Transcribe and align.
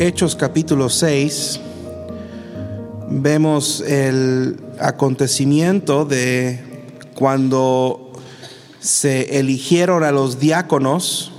Hechos 0.00 0.36
capítulo 0.36 0.90
6 0.90 1.58
vemos 3.10 3.80
el 3.80 4.56
acontecimiento 4.78 6.04
de 6.04 6.60
cuando 7.16 8.12
se 8.78 9.40
eligieron 9.40 10.04
a 10.04 10.12
los 10.12 10.38
diáconos 10.38 11.32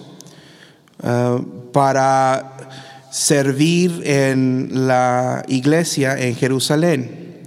uh, 1.01 1.41
para 1.71 2.57
servir 3.09 4.01
en 4.03 4.87
la 4.89 5.45
iglesia 5.47 6.19
en 6.19 6.35
Jerusalén. 6.35 7.45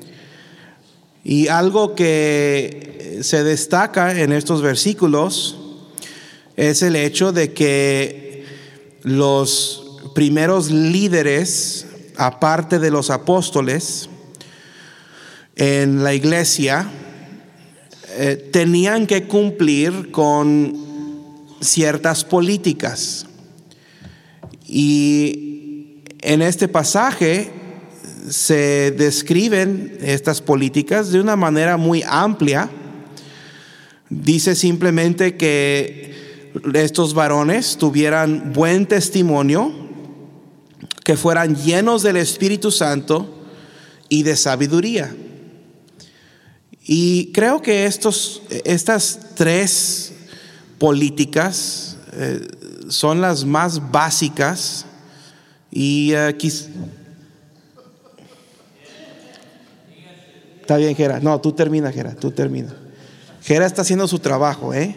Y 1.25 1.49
algo 1.49 1.95
que 1.95 3.19
se 3.21 3.45
destaca 3.45 4.19
en 4.19 4.33
estos 4.33 4.63
versículos 4.63 5.59
es 6.57 6.81
el 6.81 6.97
hecho 6.97 7.33
de 7.33 7.53
que 7.53 8.47
los 9.03 9.82
primeros 10.15 10.71
líderes, 10.71 11.87
aparte 12.17 12.79
de 12.79 12.91
los 12.91 13.11
apóstoles, 13.11 14.09
en 15.57 16.03
la 16.03 16.15
iglesia, 16.15 16.91
eh, 18.17 18.51
tenían 18.53 19.07
que 19.07 19.25
cumplir 19.25 20.11
con 20.11 20.77
ciertas 21.61 22.25
políticas. 22.25 23.27
Y 24.67 26.03
en 26.21 26.43
este 26.43 26.69
pasaje 26.69 27.51
se 28.29 28.93
describen 28.93 29.99
estas 30.01 30.41
políticas 30.41 31.11
de 31.11 31.21
una 31.21 31.37
manera 31.37 31.77
muy 31.77 32.03
amplia. 32.07 32.71
Dice 34.09 34.55
simplemente 34.55 35.37
que 35.37 36.13
estos 36.75 37.15
varones 37.15 37.77
tuvieran 37.79 38.53
buen 38.53 38.87
testimonio, 38.87 39.82
que 41.05 41.17
fueran 41.17 41.57
llenos 41.57 42.03
del 42.03 42.17
Espíritu 42.17 42.71
Santo 42.71 43.43
y 44.09 44.23
de 44.23 44.37
sabiduría. 44.37 45.15
Y 46.85 47.33
creo 47.33 47.63
que 47.63 47.87
estos, 47.87 48.43
estas 48.65 49.35
tres 49.35 50.13
políticas 50.79 51.97
eh, 52.13 52.47
son 52.89 53.21
las 53.21 53.45
más 53.45 53.91
básicas 53.91 54.87
y 55.71 56.13
uh, 56.15 56.37
Está 60.61 60.77
bien, 60.77 60.95
Gera. 60.95 61.19
No, 61.19 61.41
tú 61.41 61.53
termina, 61.53 61.91
Gera, 61.91 62.15
tú 62.15 62.31
termina. 62.31 62.73
Gera 63.43 63.67
está 63.67 63.83
haciendo 63.83 64.07
su 64.07 64.21
trabajo, 64.21 64.73
¿eh? 64.73 64.95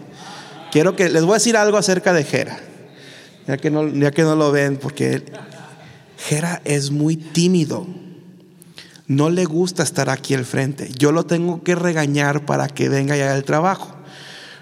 Quiero 0.72 0.96
que 0.96 1.10
les 1.10 1.24
voy 1.24 1.32
a 1.32 1.34
decir 1.36 1.58
algo 1.58 1.78
acerca 1.78 2.14
de 2.14 2.24
Jera, 2.24 2.60
ya 3.48 3.58
que 3.58 3.72
no, 3.72 3.88
ya 3.88 4.12
que 4.12 4.22
no 4.22 4.36
lo 4.36 4.52
ven, 4.52 4.78
porque 4.78 5.24
Jera 6.18 6.62
es 6.66 6.92
muy 6.92 7.16
tímido. 7.16 7.86
No 9.08 9.30
le 9.30 9.46
gusta 9.46 9.84
estar 9.84 10.10
aquí 10.10 10.34
al 10.34 10.46
frente. 10.46 10.90
Yo 10.98 11.12
lo 11.12 11.26
tengo 11.26 11.64
que 11.64 11.76
regañar 11.76 12.46
para 12.46 12.68
que 12.68 12.90
venga 12.90 13.16
y 13.16 13.22
haga 13.22 13.36
el 13.36 13.44
trabajo. 13.44 13.96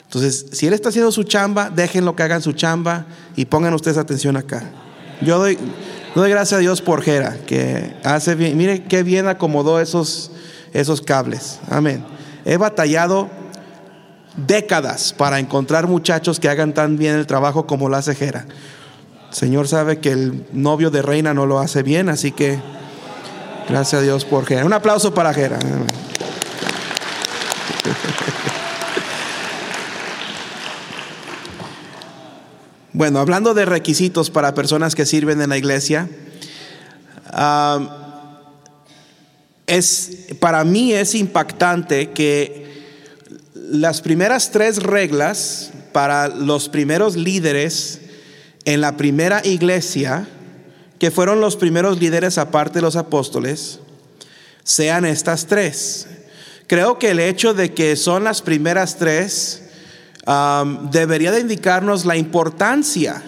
Entonces, 0.03 0.45
si 0.51 0.67
él 0.67 0.73
está 0.73 0.89
haciendo 0.89 1.11
su 1.11 1.23
chamba, 1.23 1.69
déjenlo 1.69 2.15
que 2.15 2.23
hagan 2.23 2.41
su 2.41 2.53
chamba 2.53 3.07
y 3.35 3.45
pongan 3.45 3.73
ustedes 3.73 3.97
atención 3.97 4.37
acá. 4.37 4.69
Yo 5.21 5.39
doy, 5.39 5.57
doy 6.13 6.29
gracias 6.29 6.57
a 6.57 6.61
Dios 6.61 6.81
por 6.81 7.01
Jera, 7.01 7.37
que 7.47 7.95
hace 8.03 8.35
bien. 8.35 8.57
Mire 8.57 8.83
qué 8.83 9.01
bien 9.01 9.27
acomodó 9.27 9.79
esos, 9.79 10.31
esos 10.73 11.01
cables. 11.01 11.59
Amén. 11.69 12.05
He 12.45 12.57
batallado 12.57 13.29
décadas 14.35 15.13
para 15.13 15.39
encontrar 15.39 15.87
muchachos 15.87 16.39
que 16.39 16.49
hagan 16.49 16.73
tan 16.73 16.97
bien 16.97 17.15
el 17.15 17.25
trabajo 17.25 17.65
como 17.65 17.89
lo 17.89 17.95
hace 17.95 18.13
Jera. 18.13 18.45
Señor 19.33 19.67
sabe 19.67 19.97
que 19.99 20.11
el 20.11 20.45
novio 20.53 20.91
de 20.91 21.01
Reina 21.01 21.33
no 21.33 21.47
lo 21.47 21.57
hace 21.57 21.81
bien, 21.81 22.07
así 22.07 22.31
que 22.31 22.61
gracias 23.67 23.99
a 23.99 24.03
Dios 24.03 24.25
por 24.25 24.45
Jera. 24.45 24.63
Un 24.63 24.73
aplauso 24.73 25.13
para 25.13 25.33
Jera. 25.33 25.59
Bueno, 32.95 33.19
hablando 33.19 33.55
de 33.55 33.65
requisitos 33.65 34.29
para 34.29 34.53
personas 34.53 34.93
que 34.93 35.07
sirven 35.07 35.41
en 35.41 35.49
la 35.49 35.57
iglesia, 35.57 36.07
es, 39.65 40.27
para 40.39 40.63
mí 40.63 40.93
es 40.93 41.15
impactante 41.15 42.11
que 42.11 42.83
las 43.55 44.01
primeras 44.01 44.51
tres 44.51 44.83
reglas 44.83 45.71
para 45.91 46.27
los 46.27 46.69
primeros 46.69 47.15
líderes 47.15 48.02
en 48.65 48.81
la 48.81 48.97
primera 48.97 49.45
iglesia, 49.45 50.27
que 50.99 51.11
fueron 51.11 51.41
los 51.41 51.55
primeros 51.57 51.99
líderes 51.99 52.37
aparte 52.37 52.79
de 52.79 52.81
los 52.83 52.95
apóstoles, 52.95 53.79
sean 54.63 55.05
estas 55.05 55.47
tres. 55.47 56.07
Creo 56.67 56.97
que 56.97 57.11
el 57.11 57.19
hecho 57.19 57.53
de 57.53 57.73
que 57.73 57.95
son 57.95 58.23
las 58.23 58.41
primeras 58.41 58.97
tres 58.97 59.63
um, 60.25 60.89
debería 60.89 61.31
de 61.31 61.41
indicarnos 61.41 62.05
la 62.05 62.15
importancia, 62.15 63.21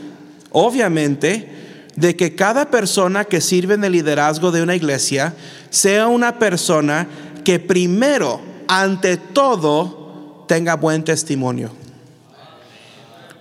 obviamente, 0.52 1.50
de 1.96 2.16
que 2.16 2.36
cada 2.36 2.72
persona 2.72 3.26
que 3.26 3.42
sirve 3.42 3.74
en 3.76 3.84
el 3.84 3.94
liderazgo 3.94 4.52
de 4.52 4.62
una 4.62 4.76
iglesia 4.76 5.34
sea 5.70 6.08
una 6.08 6.40
persona 6.40 7.08
que 7.44 7.60
primero, 7.60 8.42
ante 8.68 9.18
todo, 9.18 10.46
tenga 10.48 10.76
buen 10.76 11.04
testimonio. 11.04 11.72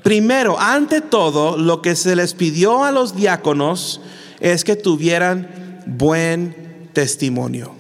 Primero, 0.05 0.61
ante 0.61 1.01
todo, 1.01 1.57
lo 1.57 1.81
que 1.81 1.97
se 1.97 2.15
les 2.15 2.35
pidió 2.35 2.85
a 2.85 2.93
los 2.93 3.17
diáconos 3.17 4.03
es 4.39 4.63
que 4.63 4.77
tuvieran 4.77 5.83
buen 5.87 6.91
testimonio. 6.93 7.75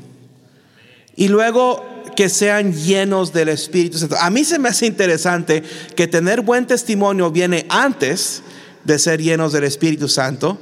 Y 1.16 1.28
luego 1.28 1.84
que 2.16 2.30
sean 2.30 2.72
llenos 2.72 3.34
del 3.34 3.50
Espíritu 3.50 3.98
Santo. 3.98 4.16
A 4.18 4.30
mí 4.30 4.42
se 4.42 4.58
me 4.58 4.70
hace 4.70 4.86
interesante 4.86 5.62
que 5.94 6.06
tener 6.06 6.40
buen 6.40 6.66
testimonio 6.66 7.30
viene 7.30 7.66
antes 7.68 8.42
de 8.84 8.98
ser 8.98 9.20
llenos 9.20 9.52
del 9.52 9.64
Espíritu 9.64 10.08
Santo 10.08 10.56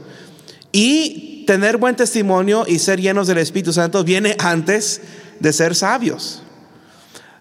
y 0.73 1.45
tener 1.47 1.77
buen 1.77 1.95
testimonio 1.95 2.65
y 2.67 2.81
ser 2.81 3.01
llenos 3.01 3.29
del 3.29 3.39
Espíritu 3.39 3.73
Santo 3.73 4.03
viene 4.03 4.35
antes 4.41 5.01
de 5.39 5.53
ser 5.53 5.77
sabios. 5.77 6.43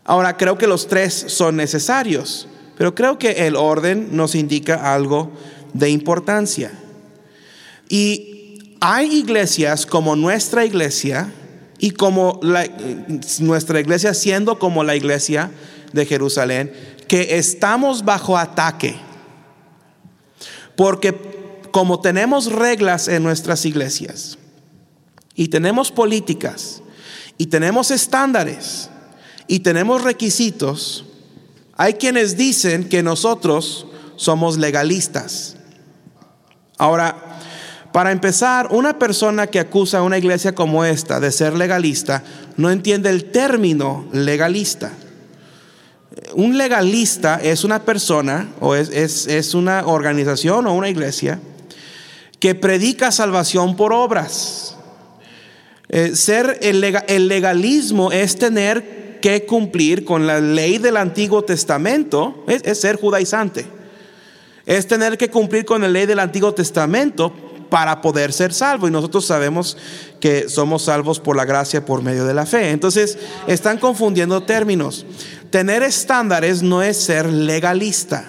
Ahora, 0.03 0.37
creo 0.37 0.59
que 0.59 0.67
los 0.67 0.87
tres 0.87 1.25
son 1.27 1.55
necesarios, 1.55 2.47
pero 2.81 2.95
creo 2.95 3.19
que 3.19 3.45
el 3.45 3.55
orden 3.55 4.07
nos 4.13 4.33
indica 4.33 4.91
algo 4.95 5.31
de 5.71 5.91
importancia. 5.91 6.71
Y 7.89 8.57
hay 8.79 9.19
iglesias 9.19 9.85
como 9.85 10.15
nuestra 10.15 10.65
iglesia 10.65 11.31
y 11.77 11.91
como 11.91 12.39
nuestra 13.37 13.79
iglesia 13.79 14.15
siendo 14.15 14.57
como 14.57 14.83
la 14.83 14.95
iglesia 14.95 15.51
de 15.93 16.07
Jerusalén, 16.07 16.73
que 17.07 17.37
estamos 17.37 18.03
bajo 18.03 18.35
ataque. 18.35 18.95
Porque 20.75 21.13
como 21.69 22.01
tenemos 22.01 22.51
reglas 22.51 23.07
en 23.09 23.21
nuestras 23.21 23.63
iglesias 23.67 24.39
y 25.35 25.49
tenemos 25.49 25.91
políticas 25.91 26.81
y 27.37 27.45
tenemos 27.45 27.91
estándares, 27.91 28.89
y 29.47 29.59
tenemos 29.59 30.01
requisitos, 30.03 31.05
hay 31.81 31.95
quienes 31.95 32.37
dicen 32.37 32.87
que 32.87 33.01
nosotros 33.01 33.87
somos 34.15 34.59
legalistas. 34.59 35.55
Ahora, 36.77 37.39
para 37.91 38.11
empezar, 38.11 38.67
una 38.69 38.99
persona 38.99 39.47
que 39.47 39.59
acusa 39.59 39.97
a 39.97 40.03
una 40.03 40.19
iglesia 40.19 40.53
como 40.53 40.85
esta 40.85 41.19
de 41.19 41.31
ser 41.31 41.55
legalista 41.55 42.23
no 42.55 42.69
entiende 42.69 43.09
el 43.09 43.31
término 43.31 44.07
legalista. 44.13 44.91
Un 46.35 46.55
legalista 46.55 47.39
es 47.41 47.63
una 47.63 47.83
persona 47.83 48.51
o 48.59 48.75
es, 48.75 49.55
una 49.55 49.87
organización 49.87 50.67
o 50.67 50.75
una 50.75 50.89
iglesia 50.89 51.39
que 52.39 52.53
predica 52.53 53.11
salvación 53.11 53.75
por 53.75 53.91
obras. 53.91 54.77
Eh, 55.89 56.15
ser 56.15 56.59
el, 56.61 56.83
el 57.07 57.27
legalismo 57.27 58.11
es 58.11 58.37
tener 58.37 59.00
que 59.21 59.45
cumplir 59.45 60.03
con 60.03 60.27
la 60.27 60.41
ley 60.41 60.77
del 60.77 60.97
Antiguo 60.97 61.43
Testamento, 61.43 62.43
es, 62.47 62.79
ser 62.79 62.99
judaizante. 62.99 63.65
Es 64.65 64.87
tener 64.87 65.17
que 65.17 65.29
cumplir 65.29 65.63
con 65.63 65.81
la 65.81 65.87
ley 65.87 66.05
del 66.05 66.19
Antiguo 66.19 66.53
Testamento 66.53 67.33
para 67.69 68.01
poder 68.01 68.33
ser 68.33 68.53
salvo. 68.53 68.87
Y 68.87 68.91
nosotros 68.91 69.25
sabemos 69.25 69.77
que 70.19 70.49
somos 70.49 70.83
salvos 70.83 71.19
por 71.19 71.37
la 71.37 71.45
gracia 71.45 71.85
por 71.85 72.01
medio 72.01 72.25
de 72.25 72.33
la 72.33 72.45
fe. 72.45 72.71
Entonces, 72.71 73.17
están 73.47 73.77
confundiendo 73.77 74.43
términos. 74.43 75.05
Tener 75.49 75.83
estándares 75.83 76.61
no 76.61 76.81
es 76.81 76.97
ser 76.97 77.27
legalista. 77.27 78.25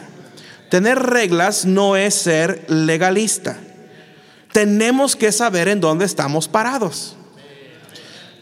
Tener 0.71 0.99
reglas 0.99 1.65
no 1.65 1.97
es 1.97 2.15
ser 2.15 2.65
legalista. 2.69 3.59
Tenemos 4.53 5.17
que 5.17 5.33
saber 5.33 5.69
en 5.69 5.81
dónde 5.81 6.05
estamos 6.05 6.47
parados. 6.47 7.17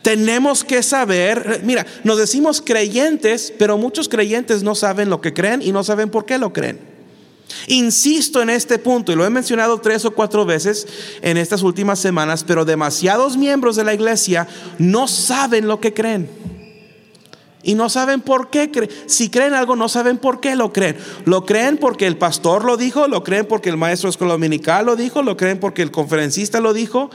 Tenemos 0.03 0.65
que 0.65 0.83
saber, 0.83 1.61
mira, 1.63 1.87
nos 2.05 2.17
decimos 2.17 2.63
creyentes, 2.65 3.53
pero 3.59 3.77
muchos 3.77 4.09
creyentes 4.09 4.63
no 4.63 4.75
saben 4.75 5.11
lo 5.11 5.21
que 5.21 5.35
creen 5.35 5.61
y 5.63 5.73
no 5.73 5.85
saben 5.85 6.09
por 6.09 6.25
qué 6.25 6.39
lo 6.39 6.53
creen. 6.53 6.79
Insisto 7.67 8.41
en 8.41 8.51
este 8.51 8.79
punto 8.79 9.13
y 9.13 9.17
lo 9.17 9.27
he 9.27 9.31
mencionado 9.31 9.79
tres 9.79 10.05
o 10.05 10.13
cuatro 10.13 10.47
veces 10.47 10.87
en 11.21 11.37
estas 11.37 11.63
últimas 11.63 11.99
semanas, 11.99 12.45
pero 12.45 12.65
demasiados 12.65 13.37
miembros 13.37 13.77
de 13.77 13.85
la 13.85 13.95
iglesia 13.95 14.49
no 14.79 15.09
saben 15.09 15.67
lo 15.67 15.81
que 15.81 15.93
creen. 15.93 16.31
Y 17.63 17.75
no 17.75 17.91
saben 17.91 18.23
por 18.23 18.49
qué 18.49 18.71
creen. 18.71 18.91
Si 19.05 19.29
creen 19.29 19.53
algo, 19.53 19.77
no 19.77 19.91
saben 19.91 20.17
por 20.17 20.41
qué 20.41 20.57
lo 20.57 20.73
creen. 20.73 20.97
Lo 21.27 21.45
creen 21.45 21.77
porque 21.77 22.07
el 22.07 22.17
pastor 22.17 22.65
lo 22.65 22.79
dijo, 22.79 23.07
lo 23.07 23.23
creen 23.23 23.45
porque 23.45 23.69
el 23.69 23.77
maestro 23.77 24.11
dominical 24.13 24.87
lo 24.87 24.97
dijo, 24.97 25.23
lo 25.23 25.37
creen 25.37 25.61
porque 25.61 25.83
el 25.83 25.91
conferencista 25.91 26.61
lo 26.61 26.73
dijo, 26.73 27.11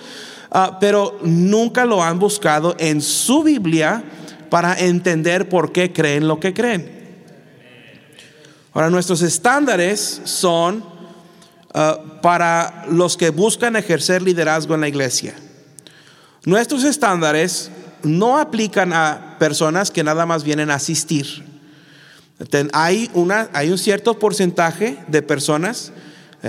ah, 0.52 0.78
pero 0.80 1.20
nunca 1.24 1.86
lo 1.86 2.04
han 2.04 2.20
buscado 2.20 2.76
en 2.80 3.02
su 3.02 3.44
Biblia 3.44 4.04
para 4.50 4.80
entender 4.80 5.50
por 5.50 5.72
qué 5.72 5.92
creen 5.92 6.28
lo 6.28 6.40
que 6.40 6.54
creen. 6.54 6.96
Ahora, 8.74 8.90
nuestros 8.90 9.22
estándares 9.22 10.22
son 10.26 10.84
ah, 11.74 12.00
para 12.22 12.86
los 12.90 13.18
que 13.18 13.30
buscan 13.30 13.76
ejercer 13.76 14.22
liderazgo 14.22 14.76
en 14.76 14.82
la 14.82 14.88
iglesia. 14.88 15.34
Nuestros 16.46 16.84
estándares 16.84 17.72
no 18.04 18.38
aplican 18.38 18.94
a 18.94 19.38
personas 19.40 19.92
que 19.92 20.04
nada 20.04 20.26
más 20.26 20.44
vienen 20.44 20.70
a 20.70 20.76
asistir. 20.76 21.44
Hay, 22.74 23.10
una, 23.14 23.50
hay 23.54 23.72
un 23.72 23.78
cierto 23.78 24.20
porcentaje 24.20 24.98
de 25.08 25.22
personas 25.22 25.92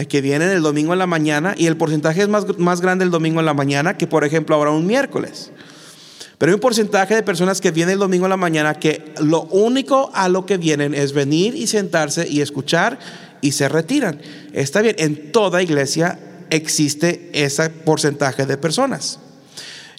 que 0.04 0.20
vienen 0.20 0.50
el 0.50 0.60
domingo 0.60 0.92
en 0.92 0.98
la 0.98 1.06
mañana 1.06 1.54
y 1.56 1.66
el 1.66 1.76
porcentaje 1.76 2.22
es 2.22 2.28
más, 2.28 2.58
más 2.58 2.82
grande 2.82 3.04
el 3.04 3.10
domingo 3.10 3.40
en 3.40 3.46
la 3.46 3.54
mañana 3.54 3.96
que 3.96 4.06
por 4.06 4.24
ejemplo 4.24 4.54
ahora 4.54 4.70
un 4.70 4.86
miércoles. 4.86 5.50
Pero 6.38 6.50
hay 6.50 6.54
un 6.54 6.60
porcentaje 6.60 7.14
de 7.14 7.22
personas 7.22 7.60
que 7.62 7.70
vienen 7.70 7.94
el 7.94 7.98
domingo 8.00 8.26
en 8.26 8.30
la 8.30 8.36
mañana 8.36 8.74
que 8.74 9.14
lo 9.20 9.44
único 9.44 10.10
a 10.12 10.28
lo 10.28 10.44
que 10.44 10.58
vienen 10.58 10.92
es 10.92 11.12
venir 11.12 11.54
y 11.54 11.66
sentarse 11.66 12.28
y 12.28 12.42
escuchar 12.42 12.98
y 13.40 13.52
se 13.52 13.68
retiran. 13.68 14.20
Está 14.52 14.82
bien, 14.82 14.96
en 14.98 15.32
toda 15.32 15.62
iglesia 15.62 16.18
existe 16.50 17.30
ese 17.32 17.70
porcentaje 17.70 18.44
de 18.44 18.58
personas. 18.58 19.18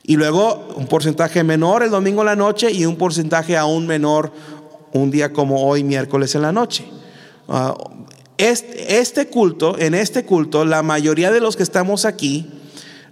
Y 0.04 0.16
luego 0.16 0.74
un 0.76 0.88
porcentaje 0.88 1.44
menor 1.44 1.84
el 1.84 1.90
domingo 1.90 2.22
en 2.22 2.28
la 2.28 2.36
noche 2.36 2.72
y 2.72 2.86
un 2.86 2.98
porcentaje 2.98 3.58
aún 3.58 3.88
menor 3.88 4.32
un 4.94 5.12
día 5.12 5.34
como 5.34 5.66
hoy, 5.66 5.84
miércoles 5.84 6.36
en 6.36 6.44
la 6.44 6.52
noche. 6.52 6.86
Ah, 7.50 7.76
este, 8.38 9.28
culto, 9.28 9.78
en 9.80 9.94
este 9.94 10.26
culto, 10.26 10.66
la 10.66 10.84
mayoría 10.84 11.32
de 11.32 11.40
los 11.40 11.56
que 11.56 11.64
estamos 11.64 12.06
aquí, 12.06 12.48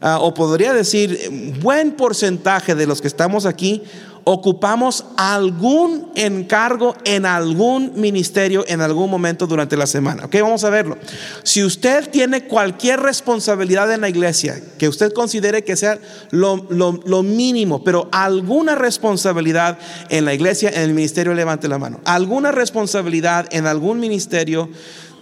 ah, 0.02 0.20
o 0.20 0.34
podría 0.34 0.74
decir, 0.74 1.54
buen 1.62 1.94
porcentaje 1.94 2.76
de 2.76 2.88
los 2.88 3.02
que 3.02 3.08
estamos 3.08 3.46
aquí, 3.46 3.82
ocupamos 4.28 5.06
algún 5.18 6.10
encargo 6.16 6.96
en 7.06 7.28
algún 7.28 7.92
ministerio 7.96 8.66
en 8.68 8.82
algún 8.82 9.10
momento 9.10 9.46
durante 9.46 9.78
la 9.78 9.86
semana. 9.86 10.26
Ok, 10.26 10.36
vamos 10.42 10.64
a 10.64 10.72
verlo. 10.72 10.98
Si 11.44 11.64
usted 11.64 12.10
tiene 12.10 12.46
cualquier 12.46 13.02
responsabilidad 13.02 13.92
en 13.94 14.02
la 14.02 14.10
iglesia, 14.10 14.60
que 14.80 14.90
usted 14.90 15.14
considere 15.14 15.64
que 15.64 15.76
sea 15.76 16.00
lo 16.32 17.24
mínimo, 17.24 17.84
pero 17.84 18.10
alguna 18.12 18.74
responsabilidad 18.74 19.78
en 20.10 20.26
la 20.26 20.34
iglesia, 20.34 20.72
en 20.74 20.82
el 20.82 20.96
ministerio, 20.96 21.36
levante 21.36 21.68
la 21.68 21.78
mano. 21.78 22.02
Alguna 22.04 22.52
responsabilidad 22.52 23.48
en 23.52 23.68
algún 23.68 24.00
ministerio 24.00 24.70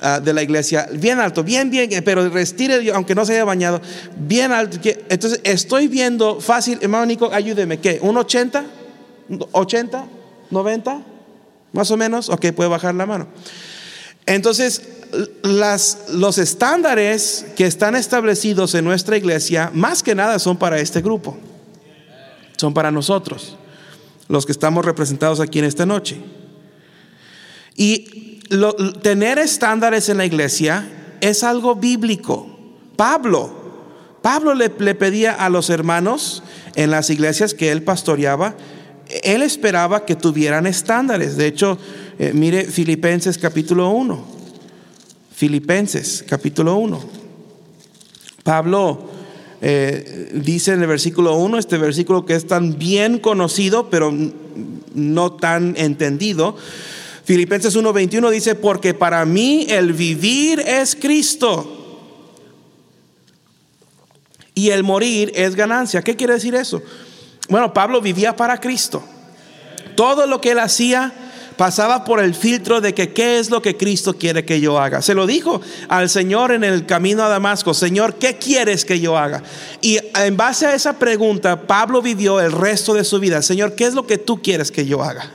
ah, 0.04 0.20
de 0.20 0.34
la 0.34 0.44
iglesia, 0.44 0.88
bien 0.94 1.20
alto, 1.20 1.44
bien, 1.44 1.72
bien, 1.72 1.90
pero 2.06 2.30
retire, 2.30 2.92
aunque 2.92 3.16
no 3.16 3.26
se 3.26 3.34
haya 3.34 3.46
bañado, 3.46 3.82
bien 4.16 4.52
alto. 4.52 4.78
Entonces, 5.10 5.42
estoy 5.44 5.88
viendo 5.88 6.40
fácil, 6.40 6.78
hermano 6.82 7.08
Nico, 7.08 7.32
ayúdeme, 7.34 7.80
¿qué? 7.80 8.00
¿Un 8.02 8.18
80? 8.18 8.64
¿80? 9.30 10.06
¿90? 10.52 11.04
Más 11.72 11.90
o 11.92 11.98
menos. 11.98 12.30
Ok, 12.30 12.52
puede 12.52 12.70
bajar 12.70 12.94
la 12.96 13.06
mano. 13.06 13.28
Entonces, 14.26 14.82
las, 15.44 16.06
los 16.12 16.38
estándares 16.38 17.46
que 17.56 17.66
están 17.66 17.96
establecidos 17.96 18.74
en 18.76 18.86
nuestra 18.86 19.18
iglesia, 19.18 19.72
más 19.74 20.02
que 20.04 20.16
nada 20.16 20.40
son 20.40 20.58
para 20.58 20.80
este 20.80 21.02
grupo. 21.02 21.38
Son 22.58 22.74
para 22.74 22.92
nosotros, 22.92 23.58
los 24.28 24.46
que 24.46 24.52
estamos 24.52 24.86
representados 24.86 25.40
aquí 25.40 25.60
en 25.60 25.66
esta 25.66 25.86
noche. 25.86 26.22
Y 27.76 28.33
tener 29.02 29.40
estándares 29.40 30.10
en 30.10 30.18
la 30.18 30.26
iglesia 30.26 30.88
es 31.22 31.44
algo 31.44 31.76
bíblico. 31.76 32.48
Pablo, 32.96 33.52
Pablo 34.22 34.54
le, 34.54 34.70
pedía 34.70 35.34
a 35.34 35.50
los 35.50 35.70
hermanos 35.70 36.44
en 36.76 36.92
las 36.92 37.10
iglesias 37.10 37.54
que 37.54 37.72
él 37.72 37.84
pastoreaba 37.84 38.56
él 39.22 39.42
esperaba 39.42 40.06
que 40.06 40.16
tuvieran 40.16 40.66
estándares. 40.66 41.38
De 41.38 41.48
hecho, 41.48 41.78
eh, 42.20 42.32
mire 42.34 42.66
Filipenses 42.66 43.38
capítulo 43.38 43.90
1. 43.90 44.26
Filipenses 45.36 46.24
capítulo 46.28 46.76
1. 46.78 47.00
Pablo 48.44 49.10
eh, 49.62 50.32
dice 50.34 50.74
en 50.74 50.82
el 50.82 50.88
versículo 50.88 51.36
1, 51.36 51.58
este 51.58 51.78
versículo 51.78 52.26
que 52.26 52.36
es 52.36 52.48
tan 52.48 52.78
bien 52.78 53.20
conocido, 53.20 53.90
pero 53.90 54.14
no 54.94 55.34
tan 55.34 55.76
entendido. 55.78 56.56
Filipenses 57.26 57.76
1:21 57.76 58.30
dice, 58.30 58.56
porque 58.56 58.94
para 58.94 59.26
mí 59.26 59.66
el 59.70 59.94
vivir 59.94 60.60
es 60.60 60.96
Cristo 60.96 61.80
y 64.54 64.70
el 64.70 64.84
morir 64.84 65.32
es 65.36 65.56
ganancia. 65.56 66.02
¿Qué 66.02 66.16
quiere 66.16 66.34
decir 66.34 66.54
eso? 66.56 66.82
Bueno, 67.50 67.74
Pablo 67.74 68.02
vivía 68.02 68.36
para 68.36 68.60
Cristo. 68.60 69.04
Todo 69.96 70.28
lo 70.28 70.42
que 70.42 70.52
él 70.52 70.60
hacía 70.60 71.14
pasaba 71.58 72.04
por 72.04 72.20
el 72.20 72.34
filtro 72.34 72.82
de 72.82 72.94
que 72.94 73.14
qué 73.14 73.40
es 73.40 73.50
lo 73.50 73.62
que 73.62 73.78
Cristo 73.78 74.18
quiere 74.18 74.44
que 74.44 74.60
yo 74.60 74.80
haga. 74.80 75.02
Se 75.02 75.14
lo 75.14 75.28
dijo 75.28 75.62
al 75.88 76.10
Señor 76.10 76.52
en 76.52 76.64
el 76.64 76.86
camino 76.86 77.24
a 77.24 77.30
Damasco, 77.30 77.74
Señor, 77.74 78.16
¿qué 78.16 78.38
quieres 78.38 78.86
que 78.86 79.00
yo 79.00 79.18
haga? 79.18 79.44
Y 79.82 80.00
en 80.16 80.36
base 80.36 80.66
a 80.66 80.74
esa 80.74 80.98
pregunta, 80.98 81.62
Pablo 81.68 82.02
vivió 82.02 82.42
el 82.42 82.52
resto 82.52 82.94
de 82.94 83.04
su 83.04 83.20
vida, 83.20 83.42
Señor, 83.42 83.76
¿qué 83.76 83.86
es 83.86 83.94
lo 83.94 84.08
que 84.08 84.18
tú 84.18 84.42
quieres 84.42 84.72
que 84.72 84.86
yo 84.86 85.04
haga? 85.04 85.32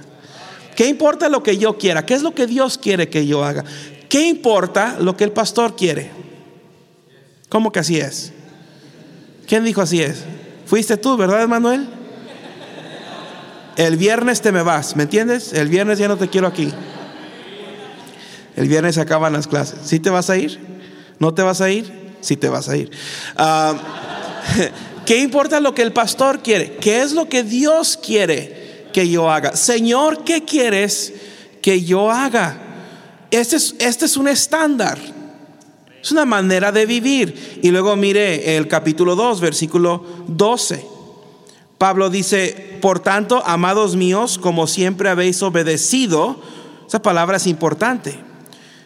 ¿Qué 0.78 0.86
importa 0.86 1.28
lo 1.28 1.42
que 1.42 1.58
yo 1.58 1.76
quiera? 1.76 2.06
¿Qué 2.06 2.14
es 2.14 2.22
lo 2.22 2.36
que 2.36 2.46
Dios 2.46 2.78
quiere 2.78 3.08
que 3.08 3.26
yo 3.26 3.42
haga? 3.42 3.64
¿Qué 4.08 4.28
importa 4.28 4.96
lo 5.00 5.16
que 5.16 5.24
el 5.24 5.32
pastor 5.32 5.74
quiere? 5.74 6.08
¿Cómo 7.48 7.72
que 7.72 7.80
así 7.80 7.98
es? 7.98 8.32
¿Quién 9.48 9.64
dijo 9.64 9.82
así 9.82 10.00
es? 10.00 10.22
Fuiste 10.66 10.96
tú, 10.96 11.16
¿verdad, 11.16 11.48
Manuel? 11.48 11.88
El 13.76 13.96
viernes 13.96 14.40
te 14.40 14.52
me 14.52 14.62
vas, 14.62 14.94
¿me 14.94 15.02
entiendes? 15.02 15.52
El 15.52 15.66
viernes 15.66 15.98
ya 15.98 16.06
no 16.06 16.16
te 16.16 16.28
quiero 16.28 16.46
aquí. 16.46 16.72
El 18.54 18.68
viernes 18.68 18.98
acaban 18.98 19.32
las 19.32 19.48
clases. 19.48 19.80
¿Sí 19.82 19.98
te 19.98 20.10
vas 20.10 20.30
a 20.30 20.36
ir? 20.36 20.60
¿No 21.18 21.34
te 21.34 21.42
vas 21.42 21.60
a 21.60 21.68
ir? 21.70 21.92
Sí 22.20 22.36
te 22.36 22.48
vas 22.48 22.68
a 22.68 22.76
ir. 22.76 22.92
Ah, 23.34 23.74
¿Qué 25.04 25.18
importa 25.18 25.58
lo 25.58 25.74
que 25.74 25.82
el 25.82 25.92
pastor 25.92 26.40
quiere? 26.40 26.76
¿Qué 26.76 27.02
es 27.02 27.14
lo 27.14 27.28
que 27.28 27.42
Dios 27.42 27.98
quiere 28.00 28.57
que 28.92 29.08
yo 29.08 29.30
haga? 29.30 29.56
Señor, 29.56 30.24
¿qué 30.24 30.44
quieres 30.44 31.12
que 31.62 31.82
yo 31.82 32.10
haga? 32.10 32.58
Este 33.30 33.56
es, 33.56 33.74
este 33.78 34.06
es 34.06 34.16
un 34.16 34.28
estándar. 34.28 34.98
Es 36.02 36.12
una 36.12 36.24
manera 36.24 36.72
de 36.72 36.86
vivir. 36.86 37.60
Y 37.62 37.70
luego 37.70 37.96
mire 37.96 38.56
el 38.56 38.68
capítulo 38.68 39.16
2, 39.16 39.40
versículo 39.40 40.04
12. 40.28 40.84
Pablo 41.76 42.10
dice, 42.10 42.78
por 42.80 43.00
tanto, 43.00 43.42
amados 43.46 43.96
míos, 43.96 44.38
como 44.38 44.66
siempre 44.66 45.08
habéis 45.08 45.42
obedecido, 45.42 46.40
esa 46.86 47.02
palabra 47.02 47.36
es 47.36 47.46
importante. 47.46 48.27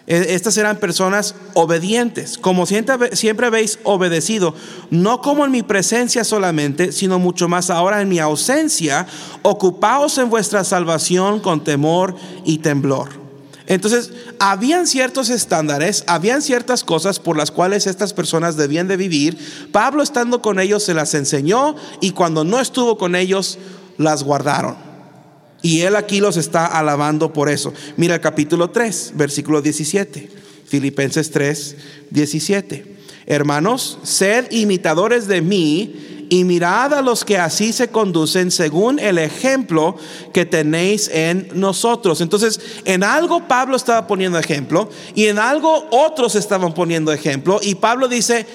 E, 0.07 0.35
estas 0.35 0.57
eran 0.57 0.79
personas 0.79 1.35
obedientes, 1.55 2.37
como 2.37 2.67
siempre, 2.67 3.15
siempre 3.15 3.47
habéis 3.47 3.79
obedecido, 3.85 4.55
no 4.91 5.21
como 5.21 5.45
en 5.45 5.53
mi 5.53 5.63
presencia 5.63 6.25
solamente, 6.25 6.93
sino 6.93 7.19
mucho 7.19 7.49
más 7.49 7.71
ahora 7.71 8.01
en 8.01 8.09
mi 8.09 8.19
ausencia, 8.19 9.07
ocupaos 9.43 10.19
en 10.19 10.31
vuestra 10.31 10.65
salvación 10.65 11.41
con 11.41 11.63
temor 11.63 12.17
y 12.45 12.59
temblor. 12.59 13.23
Entonces, 13.67 14.11
habían 14.39 14.87
ciertos 14.87 15.31
estándares, 15.31 16.05
habían 16.07 16.43
ciertas 16.43 16.83
cosas 16.83 17.21
por 17.21 17.37
las 17.37 17.51
cuales 17.51 17.87
estas 17.87 18.13
personas 18.13 18.57
debían 18.57 18.89
de 18.89 18.97
vivir. 18.97 19.39
Pablo 19.71 20.03
estando 20.03 20.43
con 20.43 20.59
ellos 20.59 20.83
se 20.83 20.95
las 20.95 21.15
enseñó 21.15 21.77
y 22.01 22.11
cuando 22.11 22.45
no 22.45 22.61
estuvo 22.61 22.99
con 22.99 23.15
ellos 23.15 23.59
las 23.99 24.25
guardaron. 24.25 24.92
Y 25.63 25.83
él 25.83 25.97
aquí 25.97 26.21
los 26.21 26.37
está 26.37 26.67
alabando 26.67 27.33
por 27.33 27.49
eso. 27.49 27.73
Mira 27.97 28.17
el 28.17 28.21
capítulo 28.21 28.71
3, 28.71 29.13
versículo 29.15 29.63
17. 29.63 30.29
Filipenses 30.67 31.31
3, 31.31 31.77
17. 32.11 32.97
Hermanos, 33.27 33.99
sed 34.03 34.51
imitadores 34.51 35.29
de 35.29 35.41
mí 35.41 36.27
y 36.33 36.45
mirad 36.45 36.95
a 36.95 37.03
los 37.03 37.27
que 37.27 37.37
así 37.37 37.75
se 37.75 37.89
conducen 37.89 38.51
según 38.51 38.99
el 38.99 39.19
ejemplo 39.19 39.97
que 40.33 40.47
tenéis 40.47 41.11
en 41.13 41.49
nosotros. 41.53 42.23
Entonces, 42.23 42.59
en 42.87 43.05
algo 43.05 43.47
Pablo 43.47 43.77
estaba 43.77 44.07
poniendo 44.07 44.39
ejemplo 44.39 44.89
y 45.15 45.27
en 45.27 45.39
algo 45.39 45.89
otros 45.91 46.35
estaban 46.35 46.73
poniendo 46.73 47.13
ejemplo 47.13 47.61
y 47.63 47.75
Pablo 47.75 48.09
dice, 48.09 48.47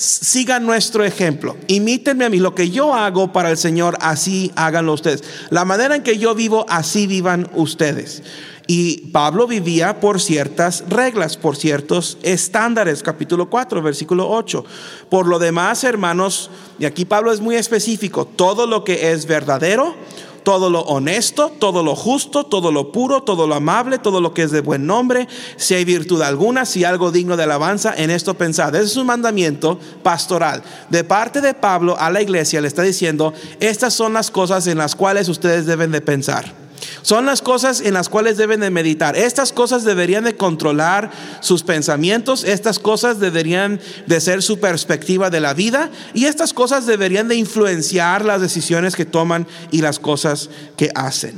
sigan 0.00 0.64
nuestro 0.64 1.04
ejemplo, 1.04 1.58
imítenme 1.66 2.24
a 2.24 2.30
mí, 2.30 2.38
lo 2.38 2.54
que 2.54 2.70
yo 2.70 2.94
hago 2.94 3.34
para 3.34 3.50
el 3.50 3.58
Señor, 3.58 3.98
así 4.00 4.50
háganlo 4.56 4.94
ustedes. 4.94 5.22
La 5.50 5.66
manera 5.66 5.94
en 5.94 6.02
que 6.02 6.16
yo 6.16 6.34
vivo, 6.34 6.64
así 6.70 7.06
vivan 7.06 7.50
ustedes. 7.54 8.22
Y 8.66 9.08
Pablo 9.08 9.46
vivía 9.46 10.00
por 10.00 10.18
ciertas 10.18 10.84
reglas, 10.88 11.36
por 11.36 11.56
ciertos 11.56 12.16
estándares, 12.22 13.02
capítulo 13.02 13.50
4, 13.50 13.82
versículo 13.82 14.30
8. 14.30 14.64
Por 15.10 15.26
lo 15.26 15.38
demás, 15.38 15.84
hermanos, 15.84 16.50
y 16.78 16.86
aquí 16.86 17.04
Pablo 17.04 17.30
es 17.30 17.40
muy 17.40 17.56
específico, 17.56 18.24
todo 18.24 18.66
lo 18.66 18.84
que 18.84 19.12
es 19.12 19.26
verdadero, 19.26 19.96
todo 20.42 20.70
lo 20.70 20.80
honesto, 20.80 21.52
todo 21.58 21.82
lo 21.82 21.94
justo, 21.94 22.44
todo 22.44 22.72
lo 22.72 22.92
puro, 22.92 23.22
todo 23.22 23.46
lo 23.46 23.54
amable, 23.54 23.98
todo 23.98 24.20
lo 24.20 24.34
que 24.34 24.42
es 24.42 24.50
de 24.50 24.60
buen 24.60 24.86
nombre, 24.86 25.28
si 25.56 25.74
hay 25.74 25.84
virtud 25.84 26.22
alguna, 26.22 26.64
si 26.64 26.84
algo 26.84 27.10
digno 27.10 27.36
de 27.36 27.44
alabanza, 27.44 27.94
en 27.96 28.10
esto 28.10 28.34
pensad. 28.34 28.74
Ese 28.74 28.84
es 28.84 28.96
un 28.96 29.06
mandamiento 29.06 29.78
pastoral. 30.02 30.62
De 30.88 31.04
parte 31.04 31.40
de 31.40 31.54
Pablo 31.54 31.96
a 31.98 32.10
la 32.10 32.22
iglesia 32.22 32.60
le 32.60 32.68
está 32.68 32.82
diciendo, 32.82 33.32
estas 33.60 33.94
son 33.94 34.12
las 34.12 34.30
cosas 34.30 34.66
en 34.66 34.78
las 34.78 34.94
cuales 34.94 35.28
ustedes 35.28 35.66
deben 35.66 35.90
de 35.90 36.00
pensar. 36.00 36.59
Son 37.02 37.26
las 37.26 37.42
cosas 37.42 37.80
en 37.80 37.94
las 37.94 38.08
cuales 38.08 38.36
deben 38.36 38.60
de 38.60 38.70
meditar. 38.70 39.16
Estas 39.16 39.52
cosas 39.52 39.84
deberían 39.84 40.24
de 40.24 40.36
controlar 40.36 41.10
sus 41.40 41.62
pensamientos, 41.62 42.44
estas 42.44 42.78
cosas 42.78 43.20
deberían 43.20 43.80
de 44.06 44.20
ser 44.20 44.42
su 44.42 44.58
perspectiva 44.58 45.30
de 45.30 45.40
la 45.40 45.54
vida 45.54 45.90
y 46.14 46.26
estas 46.26 46.52
cosas 46.52 46.86
deberían 46.86 47.28
de 47.28 47.36
influenciar 47.36 48.24
las 48.24 48.40
decisiones 48.40 48.96
que 48.96 49.04
toman 49.04 49.46
y 49.70 49.80
las 49.80 49.98
cosas 49.98 50.50
que 50.76 50.90
hacen. 50.94 51.34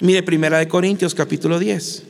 Mire, 0.00 0.22
Primera 0.22 0.58
de 0.58 0.68
Corintios 0.68 1.14
capítulo 1.14 1.58
10. 1.58 2.09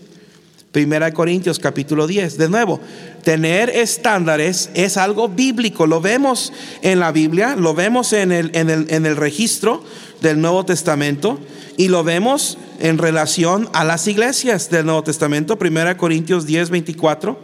Primera 0.72 1.12
Corintios 1.12 1.58
capítulo 1.58 2.06
10. 2.06 2.38
De 2.38 2.48
nuevo, 2.48 2.78
tener 3.24 3.70
estándares 3.70 4.70
es 4.74 4.96
algo 4.96 5.28
bíblico. 5.28 5.88
Lo 5.88 6.00
vemos 6.00 6.52
en 6.82 7.00
la 7.00 7.10
Biblia, 7.10 7.56
lo 7.56 7.74
vemos 7.74 8.12
en 8.12 8.30
el, 8.30 8.52
en 8.54 8.70
el, 8.70 8.86
en 8.88 9.04
el 9.04 9.16
registro 9.16 9.82
del 10.20 10.40
Nuevo 10.40 10.64
Testamento. 10.64 11.40
Y 11.76 11.88
lo 11.88 12.04
vemos 12.04 12.56
en 12.78 12.98
relación 12.98 13.68
a 13.72 13.84
las 13.84 14.06
iglesias 14.06 14.70
del 14.70 14.86
Nuevo 14.86 15.02
Testamento, 15.02 15.58
1 15.60 15.96
Corintios 15.96 16.46
10, 16.46 16.70
24. 16.70 17.40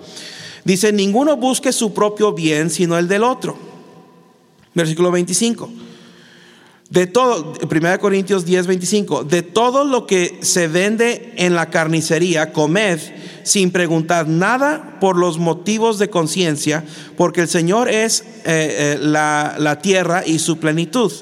Dice, 0.65 0.93
ninguno 0.93 1.37
busque 1.37 1.73
su 1.73 1.93
propio 1.93 2.33
bien, 2.33 2.71
sino 2.71 2.97
el 2.97 3.09
del 3.09 3.25
otro. 3.25 3.59
Versículo 4.73 5.11
25. 5.11 5.69
De 6.91 7.09
todo, 7.09 7.55
1 7.69 7.99
Corintios 7.99 8.45
10, 8.45 8.69
25, 8.69 9.25
de 9.25 9.43
todo 9.43 9.85
lo 9.85 10.07
que 10.07 10.39
se 10.43 10.69
vende 10.69 11.33
en 11.37 11.57
la 11.57 11.69
carnicería, 11.69 12.53
comed 12.53 13.01
sin 13.43 13.71
preguntar 13.71 14.29
nada 14.29 14.99
por 15.01 15.17
los 15.17 15.39
motivos 15.39 15.99
de 15.99 16.11
conciencia, 16.11 16.85
porque 17.17 17.43
el 17.43 17.49
Señor 17.49 17.89
es 17.89 18.21
eh, 18.21 18.25
eh, 18.45 18.99
la, 19.01 19.57
la 19.59 19.81
tierra 19.81 20.23
y 20.25 20.39
su 20.39 20.59
plenitud. 20.59 21.13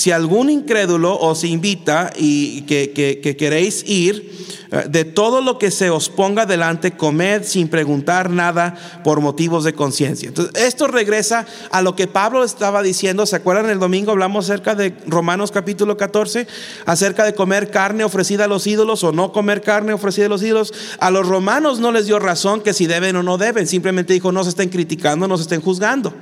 Si 0.00 0.12
algún 0.12 0.48
incrédulo 0.48 1.18
os 1.18 1.44
invita 1.44 2.10
y 2.16 2.62
que, 2.62 3.36
queréis 3.38 3.84
ir, 3.86 4.30
eh, 4.72 4.84
de 4.88 5.04
todo 5.04 5.42
lo 5.42 5.58
que 5.58 5.70
se 5.70 5.90
os 5.90 6.08
ponga 6.08 6.46
delante, 6.46 6.92
comed 6.92 7.42
sin 7.44 7.68
preguntar 7.68 8.30
nada 8.30 9.02
por 9.04 9.20
motivos 9.20 9.62
de 9.62 9.74
conciencia. 9.74 10.28
Entonces, 10.28 10.54
esto 10.62 10.86
regresa 10.86 11.44
a 11.70 11.82
lo 11.82 11.96
que 11.96 12.06
Pablo 12.06 12.44
estaba 12.44 12.82
diciendo. 12.82 13.26
¿Se 13.26 13.36
acuerdan? 13.36 13.68
El 13.68 13.78
domingo 13.78 14.12
hablamos 14.12 14.46
acerca 14.46 14.74
de 14.74 14.94
Romanos 15.06 15.50
capítulo 15.50 15.96
14, 15.96 16.46
acerca 16.86 17.24
de 17.24 17.34
comer 17.34 17.70
carne 17.70 18.04
ofrecida 18.04 18.44
a 18.44 18.48
los 18.48 18.66
ídolos 18.66 19.04
o 19.04 19.12
no 19.12 19.32
comer 19.32 19.62
carne 19.62 19.92
ofrecida 19.92 20.26
a 20.26 20.28
los 20.28 20.42
ídolos. 20.42 20.72
A 20.98 21.10
los 21.10 21.26
romanos 21.26 21.80
no 21.80 21.92
les 21.92 22.06
dio 22.06 22.18
razón 22.18 22.60
que 22.60 22.72
si 22.72 22.86
deben 22.86 23.16
o 23.16 23.22
no 23.22 23.38
deben, 23.38 23.66
simplemente 23.66 24.12
dijo 24.12 24.32
no 24.32 24.44
se 24.44 24.50
estén 24.50 24.68
criticando, 24.68 25.28
no 25.28 25.36
se 25.36 25.42
estén 25.42 25.60
juzgando. 25.60 26.12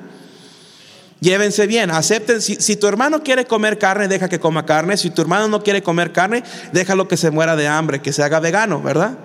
Llévense 1.21 1.67
bien, 1.67 1.91
acepten. 1.91 2.41
Si, 2.41 2.77
tu 2.77 2.87
hermano 2.87 3.25
quiere 3.25 3.45
comer 3.45 3.79
carne, 3.79 4.07
deja 4.07 4.29
que 4.29 4.39
coma 4.39 4.65
carne. 4.65 4.97
Si 4.97 5.11
tu 5.11 5.23
hermano 5.23 5.49
no 5.49 5.63
quiere 5.63 5.83
comer 5.83 6.13
carne, 6.13 6.45
déjalo 6.73 7.09
que 7.09 7.17
se 7.17 7.31
muera 7.31 7.57
de 7.57 7.67
hambre, 7.67 8.01
que 8.01 8.13
se 8.13 8.23
haga 8.23 8.39
vegano, 8.39 8.81
¿verdad? 8.81 9.19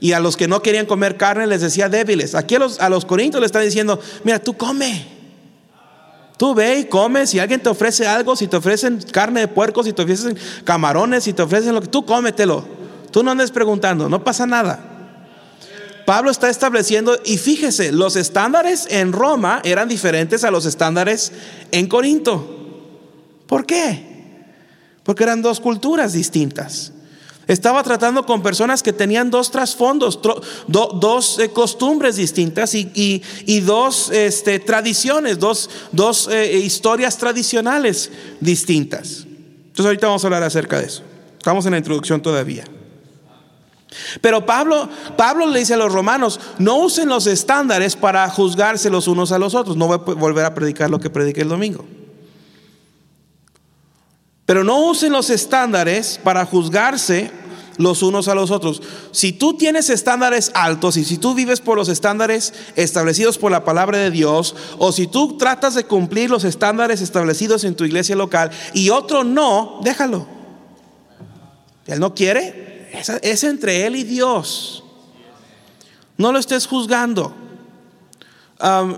Y 0.00 0.12
a 0.12 0.20
los 0.20 0.36
que 0.36 0.48
no 0.48 0.62
querían 0.62 0.86
comer 0.86 1.18
carne 1.18 1.46
les 1.46 1.60
decía 1.60 1.90
débiles. 1.90 2.34
Aquí 2.34 2.54
a 2.54 2.58
los, 2.58 2.80
a 2.80 2.88
los 2.88 3.04
corintios 3.04 3.40
le 3.40 3.46
están 3.46 3.64
diciendo, 3.64 4.00
mira, 4.24 4.38
tú 4.38 4.56
come. 4.56 5.21
Tú 6.42 6.56
ve 6.56 6.80
y 6.80 6.84
come. 6.86 7.24
Si 7.24 7.38
alguien 7.38 7.62
te 7.62 7.68
ofrece 7.68 8.04
algo, 8.04 8.34
si 8.34 8.48
te 8.48 8.56
ofrecen 8.56 9.00
carne 9.12 9.38
de 9.38 9.46
puerco, 9.46 9.84
si 9.84 9.92
te 9.92 10.02
ofrecen 10.02 10.36
camarones, 10.64 11.22
si 11.22 11.32
te 11.32 11.42
ofrecen 11.42 11.72
lo 11.72 11.80
que 11.80 11.86
tú 11.86 12.04
cómetelo. 12.04 12.64
Tú 13.12 13.22
no 13.22 13.30
andes 13.30 13.52
preguntando, 13.52 14.08
no 14.08 14.24
pasa 14.24 14.44
nada. 14.44 14.80
Pablo 16.04 16.32
está 16.32 16.50
estableciendo, 16.50 17.16
y 17.24 17.38
fíjese, 17.38 17.92
los 17.92 18.16
estándares 18.16 18.88
en 18.90 19.12
Roma 19.12 19.60
eran 19.62 19.86
diferentes 19.86 20.42
a 20.42 20.50
los 20.50 20.66
estándares 20.66 21.30
en 21.70 21.86
Corinto. 21.86 22.44
¿Por 23.46 23.64
qué? 23.64 24.04
Porque 25.04 25.22
eran 25.22 25.42
dos 25.42 25.60
culturas 25.60 26.12
distintas. 26.12 26.92
Estaba 27.52 27.82
tratando 27.82 28.24
con 28.24 28.42
personas 28.42 28.82
que 28.82 28.94
tenían 28.94 29.30
dos 29.30 29.50
trasfondos, 29.50 30.18
dos 30.68 31.38
eh, 31.38 31.50
costumbres 31.50 32.16
distintas 32.16 32.74
y, 32.74 33.60
dos 33.60 34.10
este, 34.10 34.58
tradiciones, 34.58 35.38
dos, 35.38 35.68
eh, 36.32 36.62
historias 36.64 37.18
tradicionales 37.18 38.10
distintas. 38.40 39.26
Entonces 39.26 39.84
ahorita 39.84 40.06
vamos 40.06 40.24
a 40.24 40.28
hablar 40.28 40.42
acerca 40.44 40.78
de 40.78 40.86
eso. 40.86 41.02
Estamos 41.36 41.66
en 41.66 41.72
la 41.72 41.78
introducción 41.78 42.22
todavía. 42.22 42.64
Pero 44.22 44.46
Pablo, 44.46 44.88
Pablo 45.18 45.46
le 45.46 45.58
dice 45.58 45.74
a 45.74 45.76
los 45.76 45.92
romanos, 45.92 46.40
no 46.56 46.78
usen 46.78 47.10
los 47.10 47.26
estándares 47.26 47.96
para 47.96 48.26
juzgarse 48.30 48.88
los 48.88 49.08
unos 49.08 49.30
a 49.30 49.38
los 49.38 49.54
otros. 49.54 49.76
No 49.76 49.88
voy 49.88 49.96
a 49.96 50.14
volver 50.14 50.46
a 50.46 50.54
predicar 50.54 50.88
lo 50.88 50.98
que 50.98 51.10
prediqué 51.10 51.42
el 51.42 51.50
domingo. 51.50 51.84
Pero 54.46 54.64
no 54.64 54.86
usen 54.86 55.12
los 55.12 55.28
estándares 55.28 56.18
para 56.24 56.46
juzgarse 56.46 57.41
los 57.78 58.02
unos 58.02 58.28
a 58.28 58.34
los 58.34 58.50
otros. 58.50 58.82
Si 59.12 59.32
tú 59.32 59.54
tienes 59.54 59.90
estándares 59.90 60.50
altos 60.54 60.96
y 60.96 61.04
si 61.04 61.18
tú 61.18 61.34
vives 61.34 61.60
por 61.60 61.76
los 61.76 61.88
estándares 61.88 62.54
establecidos 62.76 63.38
por 63.38 63.50
la 63.50 63.64
palabra 63.64 63.98
de 63.98 64.10
Dios, 64.10 64.54
o 64.78 64.92
si 64.92 65.06
tú 65.06 65.36
tratas 65.36 65.74
de 65.74 65.84
cumplir 65.84 66.30
los 66.30 66.44
estándares 66.44 67.00
establecidos 67.00 67.64
en 67.64 67.74
tu 67.74 67.84
iglesia 67.84 68.16
local 68.16 68.50
y 68.74 68.90
otro 68.90 69.24
no, 69.24 69.80
déjalo. 69.82 70.26
Él 71.86 71.98
no 72.00 72.14
quiere, 72.14 72.88
es, 72.92 73.44
entre 73.44 73.86
Él 73.86 73.96
y 73.96 74.04
Dios. 74.04 74.84
No 76.16 76.32
lo 76.32 76.38
estés 76.38 76.66
juzgando. 76.66 77.34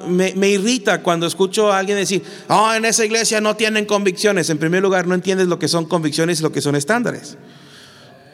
me, 0.08 0.48
irrita 0.48 1.02
cuando 1.02 1.26
escucho 1.26 1.72
a 1.72 1.78
alguien 1.78 1.96
decir, 1.96 2.22
oh, 2.48 2.72
en 2.74 2.84
esa 2.84 3.04
iglesia 3.04 3.40
no 3.40 3.56
tienen 3.56 3.86
convicciones. 3.86 4.50
En 4.50 4.58
primer 4.58 4.82
lugar, 4.82 5.06
no 5.06 5.14
entiendes 5.14 5.48
lo 5.48 5.58
que 5.58 5.68
son 5.68 5.86
convicciones 5.86 6.40
y 6.40 6.42
lo 6.42 6.52
que 6.52 6.60
son 6.60 6.76
estándares. 6.76 7.38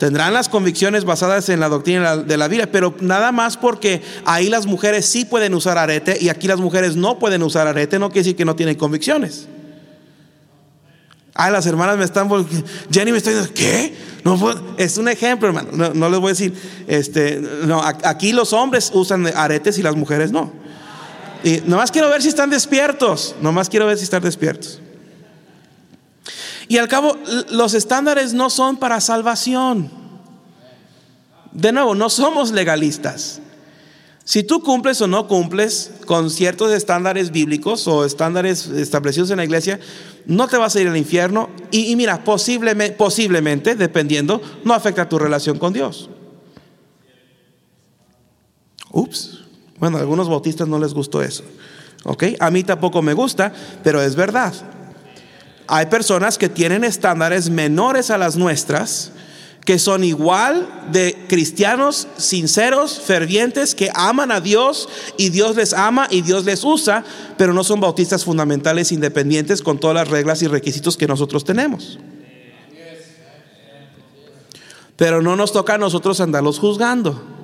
Tendrán 0.00 0.33
las 0.33 0.49
convicciones 0.49 1.04
basadas 1.04 1.50
en 1.50 1.61
la 1.61 1.69
doctrina 1.69 2.16
de 2.16 2.37
la 2.38 2.49
Biblia, 2.49 2.73
pero 2.73 2.97
nada 3.00 3.33
más 3.33 3.59
porque 3.59 4.00
ahí 4.25 4.49
las 4.49 4.64
mujeres 4.64 5.04
sí 5.04 5.26
pueden 5.26 5.52
usar 5.52 5.76
arete 5.76 6.16
y 6.19 6.30
aquí 6.30 6.49
las 6.49 6.59
mujeres 6.59 6.97
no 6.97 7.19
pueden 7.19 7.42
usar 7.42 7.66
arete, 7.66 7.99
no 7.99 8.09
quiere 8.09 8.21
decir 8.21 8.37
que 8.37 8.47
no 8.47 8.57
tienen 8.57 8.76
convicciones. 8.76 9.47
Ah, 11.35 11.50
las 11.50 11.66
hermanas 11.66 11.99
me 11.99 12.04
están 12.04 12.30
Jenny 12.90 13.12
me 13.12 13.19
está 13.19 13.28
diciendo, 13.28 13.52
¿qué? 13.54 13.95
No, 14.25 14.38
es 14.78 14.97
un 14.97 15.07
ejemplo, 15.07 15.49
hermano. 15.49 15.92
No, 15.92 16.09
les 16.09 16.19
voy 16.19 16.28
a 16.28 16.33
decir, 16.33 16.54
este, 16.87 17.38
no, 17.66 17.83
aquí 17.85 18.33
los 18.33 18.54
hombres 18.54 18.90
usan 18.95 19.26
aretes 19.26 19.76
y 19.76 19.83
las 19.83 19.97
mujeres 19.97 20.33
no. 20.33 20.50
Y 21.45 21.61
nomás 21.66 21.90
quiero 21.90 22.09
ver 22.09 22.23
si 22.23 22.28
están 22.28 22.49
despiertos. 22.49 23.35
Nomás 23.42 23.69
quiero 23.69 23.85
ver 23.85 23.99
si 23.99 24.04
están 24.04 24.23
despiertos. 24.23 24.80
Y 26.70 26.78
al 26.78 26.86
cabo, 26.86 27.18
los 27.50 27.74
estándares 27.74 28.32
no 28.32 28.48
son 28.48 28.76
para 28.76 29.00
salvación. 29.00 29.90
De 31.50 31.72
nuevo, 31.72 31.96
no 31.96 32.08
somos 32.08 32.52
legalistas. 32.52 33.40
Si 34.22 34.44
tú 34.44 34.62
cumples 34.62 35.00
o 35.00 35.08
no 35.08 35.26
cumples 35.26 35.90
con 36.06 36.30
ciertos 36.30 36.70
estándares 36.70 37.32
bíblicos 37.32 37.88
o 37.88 38.04
estándares 38.04 38.68
establecidos 38.68 39.32
en 39.32 39.38
la 39.38 39.44
iglesia, 39.44 39.80
no 40.26 40.46
te 40.46 40.58
vas 40.58 40.76
a 40.76 40.80
ir 40.80 40.86
al 40.86 40.96
infierno 40.96 41.50
y, 41.72 41.96
mira, 41.96 42.22
posiblemente, 42.22 42.96
posiblemente, 42.96 43.74
dependiendo, 43.74 44.40
no 44.62 44.72
afecta 44.72 45.08
tu 45.08 45.18
relación 45.18 45.58
con 45.58 45.72
Dios. 45.72 46.08
Ups, 48.92 49.40
bueno, 49.76 49.96
a 49.96 50.00
algunos 50.02 50.28
bautistas 50.28 50.68
no 50.68 50.78
les 50.78 50.94
gustó 50.94 51.20
eso. 51.20 51.42
¿Ok? 52.04 52.26
A 52.38 52.48
mí 52.52 52.62
tampoco 52.62 53.02
me 53.02 53.12
gusta, 53.12 53.52
pero 53.82 54.00
es 54.00 54.14
verdad. 54.14 54.54
Hay 55.72 55.86
personas 55.86 56.36
que 56.36 56.48
tienen 56.48 56.82
estándares 56.82 57.48
menores 57.48 58.10
a 58.10 58.18
las 58.18 58.34
nuestras 58.34 59.12
que 59.64 59.78
son 59.78 60.02
igual 60.02 60.68
de 60.90 61.16
cristianos 61.28 62.08
sinceros, 62.16 62.98
fervientes, 62.98 63.76
que 63.76 63.88
aman 63.94 64.32
a 64.32 64.40
Dios 64.40 64.88
y 65.16 65.28
Dios 65.28 65.54
les 65.54 65.72
ama 65.72 66.08
y 66.10 66.22
Dios 66.22 66.44
les 66.44 66.64
usa, 66.64 67.04
pero 67.36 67.52
no 67.52 67.62
son 67.62 67.78
bautistas 67.78 68.24
fundamentales 68.24 68.90
independientes 68.90 69.62
con 69.62 69.78
todas 69.78 69.94
las 69.94 70.08
reglas 70.08 70.42
y 70.42 70.48
requisitos 70.48 70.96
que 70.96 71.06
nosotros 71.06 71.44
tenemos. 71.44 72.00
Pero 74.96 75.22
no 75.22 75.36
nos 75.36 75.52
toca 75.52 75.74
a 75.74 75.78
nosotros 75.78 76.20
andarlos 76.20 76.58
juzgando. 76.58 77.39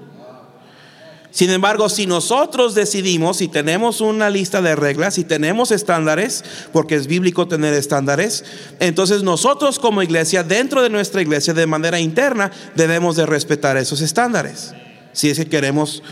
Sin 1.31 1.51
embargo, 1.51 1.89
si 1.89 2.07
nosotros 2.07 2.75
decidimos, 2.75 3.39
si 3.39 3.49
tenemos 3.49 4.01
una 4.01 4.31
lista 4.31 4.63
de 4.63 4.75
reglas, 4.75 5.15
si 5.15 5.25
tenemos 5.25 5.71
estándares, 5.71 6.45
porque 6.73 6.95
es 6.95 7.07
bíblico 7.07 7.47
tener 7.47 7.75
estándares, 7.75 8.45
entonces 8.81 9.23
nosotros 9.23 9.79
como 9.79 10.03
iglesia, 10.03 10.43
dentro 10.43 10.83
de 10.83 10.91
nuestra 10.91 11.21
iglesia, 11.21 11.53
de 11.53 11.67
manera 11.67 12.01
interna, 12.01 12.51
debemos 12.75 13.17
de 13.17 13.27
respetar 13.27 13.77
esos 13.77 14.01
estándares, 14.01 14.75
si 15.13 15.29
es 15.29 15.39
que 15.39 15.47
queremos 15.47 16.03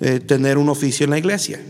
eh, 0.00 0.20
tener 0.20 0.58
un 0.58 0.68
oficio 0.68 1.04
en 1.04 1.10
la 1.10 1.18
iglesia. 1.18 1.60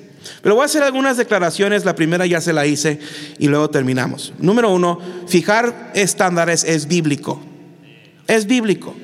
Pero 0.43 0.57
voy 0.57 0.63
a 0.63 0.67
hacer 0.67 0.83
algunas 0.83 1.17
declaraciones, 1.17 1.85
la 1.85 1.95
primera 1.95 2.27
ya 2.27 2.41
se 2.41 2.53
la 2.53 2.67
hice 2.67 2.99
y 3.39 3.49
luego 3.49 3.71
terminamos. 3.71 4.33
Número 4.39 4.73
uno, 4.73 4.99
fijar 5.27 5.93
estándares 5.95 6.65
es 6.65 6.89
bíblico. 6.89 7.41
Es 8.27 8.47
bíblico. 8.47 8.95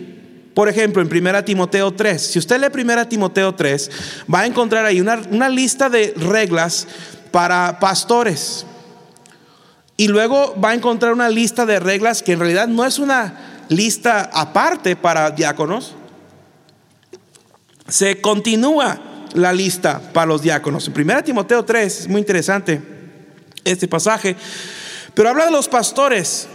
Por 0.54 0.68
ejemplo, 0.68 1.00
en 1.00 1.08
1 1.08 1.44
Timoteo 1.44 1.92
3, 1.92 2.20
si 2.20 2.38
usted 2.38 2.60
lee 2.60 2.82
1 2.82 3.08
Timoteo 3.08 3.54
3, 3.54 3.90
va 4.32 4.40
a 4.40 4.46
encontrar 4.46 4.84
ahí 4.84 5.00
una, 5.00 5.48
lista 5.48 5.88
de 5.88 6.12
reglas 6.16 6.88
para 7.30 7.78
pastores. 7.78 8.66
Y 9.96 10.08
luego 10.08 10.56
va 10.62 10.70
a 10.70 10.74
encontrar 10.74 11.12
una 11.12 11.28
lista 11.28 11.66
de 11.66 11.78
reglas 11.78 12.22
que 12.22 12.32
en 12.32 12.40
realidad 12.40 12.66
no 12.66 12.84
es 12.84 12.98
una 12.98 13.66
lista 13.68 14.30
aparte 14.32 14.96
para 14.96 15.30
diáconos. 15.30 15.94
Se 17.86 18.20
continúa 18.20 19.00
la 19.34 19.52
lista 19.52 20.00
para 20.12 20.26
los 20.26 20.42
diáconos. 20.42 20.88
En 20.88 20.94
1 21.00 21.22
Timoteo 21.22 21.64
3 21.64 22.00
es 22.00 22.08
muy 22.08 22.20
interesante 22.20 22.80
este 23.62 23.86
pasaje, 23.86 24.36
pero 25.14 25.28
habla 25.28 25.44
de 25.44 25.52
los 25.52 25.68
pastores 25.68 26.48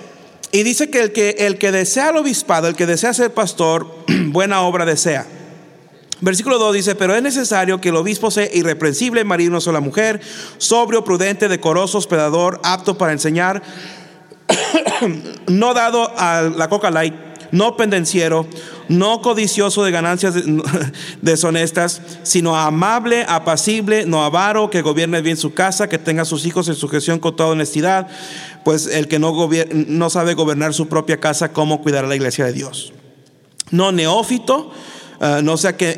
y 0.55 0.63
dice 0.63 0.89
que 0.89 1.01
el 1.01 1.11
que, 1.11 1.35
el 1.39 1.57
que 1.57 1.73
desea 1.73 2.11
el 2.11 2.15
obispado, 2.15 2.69
el 2.69 2.77
que 2.77 2.85
desea 2.85 3.13
ser 3.13 3.33
pastor, 3.33 3.93
buena 4.27 4.61
obra 4.61 4.85
desea. 4.85 5.27
Versículo 6.21 6.57
2 6.59 6.75
dice, 6.75 6.95
pero 6.95 7.13
es 7.13 7.21
necesario 7.21 7.81
que 7.81 7.89
el 7.89 7.97
obispo 7.97 8.31
sea 8.31 8.47
irreprensible, 8.53 9.25
marido 9.25 9.51
una 9.51 9.59
sola 9.59 9.81
mujer, 9.81 10.21
sobrio, 10.57 11.03
prudente, 11.03 11.49
decoroso, 11.49 11.97
hospedador, 11.97 12.61
apto 12.63 12.97
para 12.97 13.11
enseñar, 13.11 13.63
no 15.47 15.73
dado 15.73 16.17
a 16.17 16.43
la 16.43 16.69
coca 16.69 16.89
light, 16.89 17.13
no 17.55 17.77
pendenciero, 17.77 18.45
no 18.89 19.21
codicioso 19.21 19.83
de 19.85 19.91
ganancias 19.91 20.35
deshonestas, 21.21 22.01
sino 22.23 22.57
amable, 22.57 23.25
apacible, 23.27 24.05
no 24.05 24.25
avaro, 24.25 24.69
que 24.69 24.81
gobierne 24.81 25.21
bien 25.21 25.37
su 25.37 25.53
casa, 25.53 25.87
que 25.87 25.97
tenga 25.97 26.23
a 26.23 26.25
sus 26.25 26.45
hijos 26.45 26.67
en 26.67 26.75
sujeción 26.75 27.19
con 27.19 27.35
toda 27.35 27.49
honestidad, 27.49 28.07
pues 28.65 28.87
el 28.87 29.07
que 29.07 29.19
no, 29.19 29.49
no 29.73 30.09
sabe 30.09 30.33
gobernar 30.33 30.73
su 30.73 30.87
propia 30.87 31.19
casa, 31.19 31.53
¿cómo 31.53 31.81
cuidar 31.81 32.03
a 32.03 32.07
la 32.07 32.15
iglesia 32.15 32.45
de 32.45 32.51
Dios? 32.51 32.91
No 33.71 33.93
neófito, 33.93 34.71
Ah, 35.19 35.41
no 35.43 35.57
sea 35.57 35.77
que, 35.77 35.97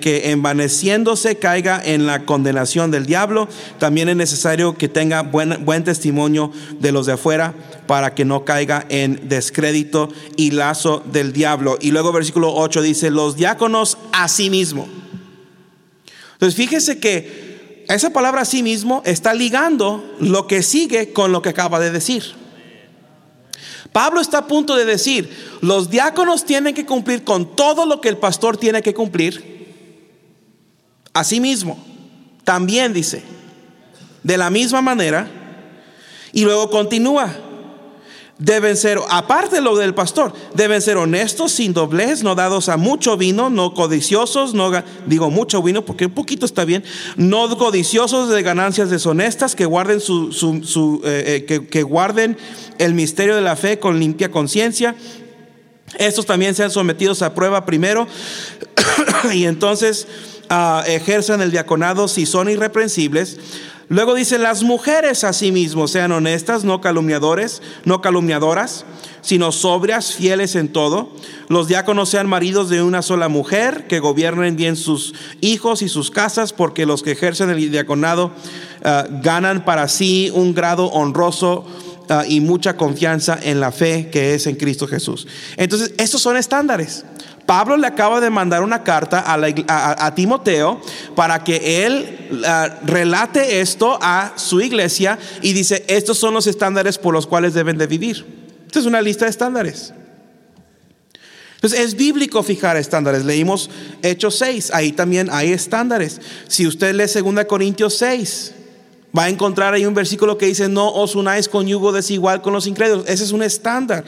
que 0.00 0.30
envaneciéndose 0.30 1.36
caiga 1.36 1.80
en 1.82 2.06
la 2.06 2.24
condenación 2.24 2.90
del 2.90 3.06
diablo. 3.06 3.48
También 3.78 4.08
es 4.08 4.16
necesario 4.16 4.76
que 4.76 4.88
tenga 4.88 5.22
buen, 5.22 5.64
buen 5.64 5.84
testimonio 5.84 6.52
de 6.78 6.92
los 6.92 7.06
de 7.06 7.14
afuera 7.14 7.54
para 7.86 8.14
que 8.14 8.24
no 8.24 8.44
caiga 8.44 8.84
en 8.88 9.28
descrédito 9.28 10.08
y 10.36 10.50
lazo 10.50 11.02
del 11.12 11.32
diablo. 11.32 11.78
Y 11.80 11.92
luego 11.92 12.12
versículo 12.12 12.54
8 12.54 12.82
dice, 12.82 13.10
los 13.10 13.36
diáconos 13.36 13.98
a 14.12 14.28
sí 14.28 14.50
mismo. 14.50 14.88
Entonces 16.32 16.54
fíjese 16.54 16.98
que 16.98 17.84
esa 17.88 18.10
palabra 18.10 18.42
a 18.42 18.44
sí 18.44 18.62
mismo 18.62 19.02
está 19.06 19.32
ligando 19.32 20.16
lo 20.20 20.46
que 20.46 20.62
sigue 20.62 21.12
con 21.12 21.32
lo 21.32 21.40
que 21.40 21.50
acaba 21.50 21.80
de 21.80 21.90
decir. 21.90 22.45
Pablo 23.92 24.20
está 24.20 24.38
a 24.38 24.46
punto 24.46 24.76
de 24.76 24.84
decir, 24.84 25.30
los 25.60 25.90
diáconos 25.90 26.44
tienen 26.44 26.74
que 26.74 26.86
cumplir 26.86 27.24
con 27.24 27.56
todo 27.56 27.86
lo 27.86 28.00
que 28.00 28.08
el 28.08 28.18
pastor 28.18 28.56
tiene 28.56 28.82
que 28.82 28.94
cumplir. 28.94 29.56
Asimismo, 31.12 31.78
también 32.44 32.92
dice, 32.92 33.22
de 34.22 34.36
la 34.36 34.50
misma 34.50 34.82
manera, 34.82 35.28
y 36.32 36.44
luego 36.44 36.70
continúa, 36.70 37.34
deben 38.38 38.76
ser, 38.76 38.98
aparte 39.08 39.56
de 39.56 39.62
lo 39.62 39.76
del 39.76 39.94
pastor, 39.94 40.32
deben 40.54 40.82
ser 40.82 40.98
honestos, 40.98 41.52
sin 41.52 41.72
doblez, 41.72 42.22
no 42.22 42.34
dados 42.34 42.68
a 42.68 42.76
mucho 42.76 43.16
vino, 43.16 43.48
no 43.48 43.72
codiciosos, 43.72 44.52
no 44.52 44.70
digo 45.06 45.30
mucho 45.30 45.62
vino 45.62 45.84
porque 45.84 46.06
un 46.06 46.12
poquito 46.12 46.44
está 46.44 46.64
bien, 46.64 46.84
no 47.16 47.56
codiciosos 47.56 48.28
de 48.28 48.42
ganancias 48.42 48.90
deshonestas, 48.90 49.54
que 49.54 49.64
guarden 49.64 50.00
su, 50.00 50.32
su, 50.32 51.00
eh, 51.04 51.46
eh, 51.48 51.66
que, 51.66 51.82
guarden 51.82 52.36
el 52.78 52.94
misterio 52.94 53.36
de 53.36 53.42
la 53.42 53.56
fe 53.56 53.78
con 53.78 53.98
limpia 53.98 54.30
conciencia. 54.30 54.94
Estos 55.98 56.26
también 56.26 56.54
sean 56.54 56.70
sometidos 56.70 57.22
a 57.22 57.34
prueba 57.34 57.64
primero 57.64 58.06
y 59.32 59.44
entonces 59.44 60.06
uh, 60.50 60.80
ejerzan 60.86 61.40
el 61.40 61.52
diaconado 61.52 62.08
si 62.08 62.26
son 62.26 62.50
irreprensibles 62.50 63.38
Luego 63.88 64.14
dice, 64.14 64.38
las 64.38 64.64
mujeres 64.64 65.22
asimismo 65.22 65.86
sean 65.86 66.10
honestas, 66.10 66.64
no 66.64 66.80
calumniadores, 66.80 67.62
no 67.84 68.00
calumniadoras, 68.00 68.84
sino 69.20 69.52
sobrias, 69.52 70.12
fieles 70.12 70.56
en 70.56 70.68
todo. 70.68 71.12
Los 71.48 71.68
diáconos 71.68 72.08
sean 72.08 72.28
maridos 72.28 72.68
de 72.68 72.82
una 72.82 73.02
sola 73.02 73.28
mujer, 73.28 73.86
que 73.86 74.00
gobiernen 74.00 74.56
bien 74.56 74.74
sus 74.74 75.14
hijos 75.40 75.82
y 75.82 75.88
sus 75.88 76.10
casas, 76.10 76.52
porque 76.52 76.84
los 76.84 77.04
que 77.04 77.12
ejercen 77.12 77.48
el 77.50 77.70
diaconado 77.70 78.32
ah, 78.84 79.06
ganan 79.22 79.64
para 79.64 79.86
sí 79.86 80.32
un 80.34 80.52
grado 80.52 80.86
honroso 80.86 81.64
ah, 82.08 82.24
y 82.28 82.40
mucha 82.40 82.76
confianza 82.76 83.38
en 83.40 83.60
la 83.60 83.70
fe 83.70 84.10
que 84.10 84.34
es 84.34 84.48
en 84.48 84.56
Cristo 84.56 84.88
Jesús. 84.88 85.28
Entonces, 85.56 85.94
estos 85.96 86.20
son 86.20 86.36
estándares. 86.36 87.04
Pablo 87.46 87.76
le 87.76 87.86
acaba 87.86 88.20
de 88.20 88.28
mandar 88.28 88.62
una 88.62 88.82
carta 88.82 89.24
a, 89.26 90.14
Timoteo 90.14 90.80
para 91.14 91.44
que 91.44 91.86
él 91.86 92.42
ah, 92.44 92.80
relate 92.84 93.60
esto 93.60 93.98
a 94.02 94.32
su 94.36 94.60
iglesia 94.60 95.18
y 95.42 95.52
dice, 95.52 95.84
estos 95.86 96.18
son 96.18 96.34
los 96.34 96.46
estándares 96.46 96.98
por 96.98 97.14
los 97.14 97.26
cuales 97.26 97.54
deben 97.54 97.78
de 97.78 97.86
vivir. 97.86 98.26
Esta 98.66 98.80
es 98.80 98.86
una 98.86 99.00
lista 99.00 99.24
de 99.24 99.30
estándares. 99.30 99.94
Entonces 101.54 101.80
es 101.80 101.94
bíblico 101.96 102.42
fijar 102.42 102.76
estándares. 102.76 103.24
Leímos 103.24 103.70
Hechos 104.02 104.38
6, 104.38 104.72
ahí 104.74 104.92
también 104.92 105.28
hay 105.30 105.52
estándares. 105.52 106.20
Si 106.48 106.66
usted 106.66 106.94
lee 106.94 107.06
2 107.06 107.44
Corintios 107.46 107.96
6, 107.96 108.54
Va 109.16 109.24
a 109.24 109.28
encontrar 109.28 109.74
ahí 109.74 109.86
un 109.86 109.94
versículo 109.94 110.36
que 110.36 110.46
dice, 110.46 110.68
no 110.68 110.92
os 110.92 111.14
unáis 111.14 111.48
con 111.48 111.66
yugo 111.66 111.92
desigual 111.92 112.42
con 112.42 112.52
los 112.52 112.66
incrédulos. 112.66 113.06
Ese 113.08 113.24
es 113.24 113.32
un 113.32 113.42
estándar. 113.42 114.04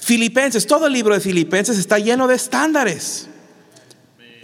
Filipenses, 0.00 0.66
todo 0.66 0.86
el 0.86 0.92
libro 0.92 1.14
de 1.14 1.20
Filipenses 1.20 1.78
está 1.78 1.98
lleno 1.98 2.26
de 2.26 2.36
estándares. 2.36 3.28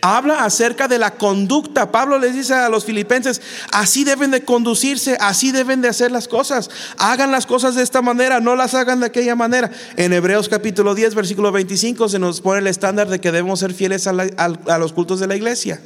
Habla 0.03 0.45
acerca 0.45 0.89
de 0.89 0.99
la 0.99 1.13
conducta. 1.13 1.93
Pablo 1.93 2.19
les 2.19 2.35
dice 2.35 2.55
a 2.55 2.69
los 2.69 2.85
filipenses, 2.85 3.43
así 3.71 4.05
deben 4.05 4.31
de 4.31 4.45
conducirse, 4.45 5.17
así 5.21 5.53
deben 5.53 5.83
de 5.83 5.89
hacer 5.89 6.11
las 6.11 6.27
cosas. 6.27 6.71
Hagan 6.97 7.31
las 7.31 7.47
cosas 7.47 7.75
de 7.75 7.83
esta 7.83 8.01
manera, 8.01 8.41
no 8.41 8.57
las 8.57 8.75
hagan 8.75 9.01
de 9.01 9.07
aquella 9.07 9.35
manera. 9.35 9.71
En 9.97 10.13
Hebreos 10.13 10.49
capítulo 10.49 10.95
10, 10.95 11.15
versículo 11.15 11.53
25 11.53 12.09
se 12.09 12.19
nos 12.19 12.41
pone 12.41 12.61
el 12.61 12.67
estándar 12.67 13.09
de 13.09 13.21
que 13.21 13.31
debemos 13.31 13.61
ser 13.61 13.75
fieles 13.75 14.07
a, 14.07 14.11
a 14.11 14.79
los 14.79 14.93
cultos 14.93 15.21
de 15.21 15.27
la 15.27 15.37
iglesia. 15.37 15.81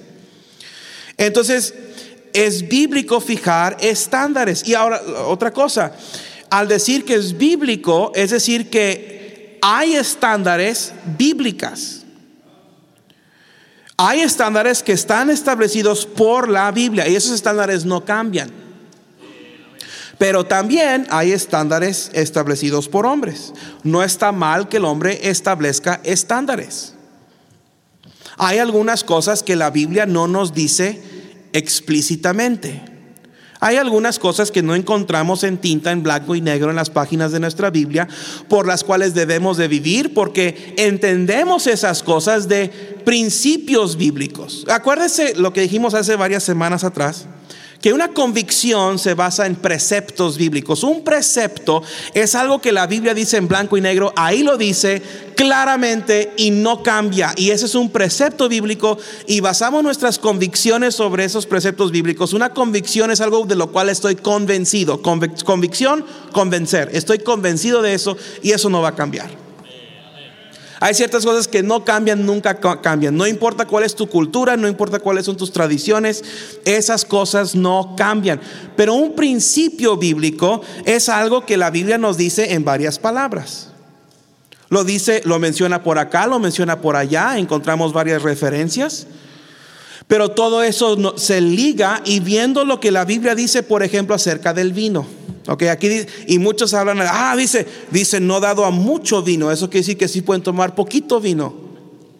Entonces, 1.17 1.75
es 2.35 2.69
bíblico 2.69 3.21
fijar 3.21 3.77
estándares. 3.81 4.67
Y 4.69 4.75
ahora, 4.75 5.01
otra 5.27 5.53
cosa, 5.53 5.93
al 6.51 6.69
decir 6.69 7.05
que 7.05 7.15
es 7.15 7.39
bíblico, 7.39 8.13
es 8.15 8.31
decir 8.31 8.69
que 8.69 9.59
hay 9.63 9.95
estándares 9.95 10.93
bíblicas. 11.17 12.03
Hay 13.97 14.21
estándares 14.21 14.83
que 14.83 14.93
están 14.93 15.31
establecidos 15.31 16.05
por 16.05 16.49
la 16.49 16.71
Biblia 16.73 17.09
y 17.09 17.15
esos 17.15 17.33
estándares 17.33 17.85
no 17.85 18.05
cambian. 18.05 18.51
Pero 20.19 20.45
también 20.45 21.07
hay 21.11 21.33
estándares 21.33 22.11
establecidos 22.13 22.89
por 22.89 23.07
hombres. 23.07 23.53
No 23.85 24.03
está 24.03 24.33
mal 24.33 24.69
que 24.69 24.79
el 24.79 24.85
hombre 24.85 25.29
establezca 25.29 26.01
estándares. 26.03 26.95
Hay 28.37 28.59
algunas 28.59 29.05
cosas 29.05 29.45
que 29.45 29.55
la 29.55 29.71
Biblia 29.71 30.07
no 30.07 30.27
nos 30.27 30.53
dice 30.53 31.14
explícitamente. 31.55 32.83
Hay 33.61 33.77
algunas 33.77 34.19
cosas 34.19 34.51
que 34.51 34.63
no 34.63 34.75
encontramos 34.75 35.43
en 35.43 35.57
tinta, 35.57 35.91
en 35.91 36.03
blanco 36.03 36.35
y 36.35 36.43
negro 36.43 36.69
en 36.69 36.77
las 36.77 36.91
páginas 36.91 37.33
de 37.33 37.41
nuestra 37.41 37.71
Biblia, 37.71 38.07
por 38.49 38.67
las 38.67 38.85
cuales 38.85 39.15
debemos 39.15 39.57
de 39.57 39.69
vivir, 39.69 40.13
porque 40.13 40.75
entendemos 40.77 41.67
esas 41.67 42.03
cosas 42.03 42.47
de 42.47 42.69
principios 43.07 43.97
bíblicos. 43.97 44.67
Acuérdese 44.69 45.35
lo 45.37 45.55
que 45.55 45.63
dijimos 45.63 45.95
hace 45.95 46.17
varias 46.17 46.43
semanas 46.43 46.85
atrás 46.85 47.27
que 47.85 47.93
una 47.93 48.09
convicción 48.09 48.99
se 48.99 49.13
basa 49.13 49.45
en 49.45 49.57
preceptos 49.57 50.39
bíblicos. 50.39 50.85
Un 50.85 51.05
precepto 51.05 51.83
es 52.15 52.35
algo 52.35 52.59
que 52.59 52.73
la 52.73 52.87
Biblia 52.87 53.13
dice 53.13 53.37
en 53.37 53.47
blanco 53.47 53.77
y 53.77 53.83
negro, 53.83 54.11
ahí 54.17 54.43
lo 54.43 54.57
dice 54.57 55.03
claramente 55.37 56.33
y 56.39 56.51
no 56.51 56.83
cambia. 56.83 57.35
Y 57.37 57.51
ese 57.51 57.67
es 57.67 57.75
un 57.75 57.91
precepto 57.91 58.49
bíblico 58.49 58.97
y 59.27 59.41
basamos 59.41 59.83
nuestras 59.83 60.19
convicciones 60.19 60.95
sobre 60.95 61.27
esos 61.27 61.45
preceptos 61.45 61.91
bíblicos. 61.91 62.33
Una 62.33 62.55
convicción 62.55 63.11
es 63.11 63.21
algo 63.21 63.45
de 63.45 63.55
lo 63.55 63.71
cual 63.71 63.91
estoy 63.91 64.17
convencido. 64.17 65.03
Convicción, 65.03 66.07
convencer. 66.33 66.89
Estoy 66.95 67.19
convencido 67.19 67.83
de 67.83 67.93
eso 67.93 68.17
y 68.43 68.53
eso 68.53 68.71
no 68.71 68.81
va 68.81 68.89
a 68.89 68.97
cambiar. 68.97 69.44
Hay 70.85 70.93
ciertas 70.93 71.25
cosas 71.25 71.49
que 71.49 71.63
no 71.63 71.83
cambian, 71.83 72.27
nunca 72.27 72.61
cambian. 72.83 73.17
No 73.17 73.27
importa 73.27 73.65
cuál 73.65 73.85
es 73.85 73.95
tu 73.95 74.07
cultura, 74.07 74.55
no 74.59 74.69
importa 74.69 74.99
cuáles 74.99 75.25
son 75.25 75.35
tus 75.35 75.51
tradiciones, 75.51 76.23
esas 76.67 77.07
cosas 77.07 77.55
no 77.55 77.95
cambian. 77.97 78.39
Pero 78.77 78.93
un 78.93 79.15
principio 79.15 79.97
bíblico 79.97 80.61
es 80.85 81.09
algo 81.09 81.47
que 81.47 81.57
la 81.57 81.71
Biblia 81.71 81.97
nos 81.97 82.19
dice 82.19 82.53
en 82.53 82.67
varias 82.67 82.99
palabras. 82.99 83.71
Lo 84.69 84.85
dice, 84.85 85.23
lo 85.25 85.39
menciona 85.39 85.83
por 85.83 85.99
acá, 85.99 86.27
lo 86.27 86.39
menciona 86.39 86.83
por 86.83 86.97
allá, 86.97 87.39
encontramos 87.39 87.95
varias 87.95 88.21
referencias. 88.21 89.07
Pero 90.07 90.31
todo 90.31 90.63
eso 90.63 91.17
se 91.17 91.41
liga 91.41 92.03
y 92.05 92.21
viendo 92.21 92.65
lo 92.65 92.81
que 92.81 92.91
la 92.91 93.05
Biblia 93.05 93.35
dice, 93.35 93.63
por 93.63 93.83
ejemplo, 93.83 94.15
acerca 94.15 94.53
del 94.53 94.73
vino. 94.73 95.07
Ok, 95.47 95.65
aquí 95.65 96.07
y 96.27 96.39
muchos 96.39 96.73
hablan, 96.73 97.01
ah, 97.03 97.35
dice, 97.37 97.67
dice 97.91 98.21
no 98.21 98.41
dado 98.41 98.65
a 98.65 98.71
mucho 98.71 99.23
vino. 99.23 99.51
Eso 99.51 99.69
quiere 99.69 99.81
decir 99.81 99.99
que 99.99 100.09
sí 100.09 100.23
pueden 100.23 100.43
tomar 100.43 100.75
poquito 100.75 101.21
vino. 101.21 101.55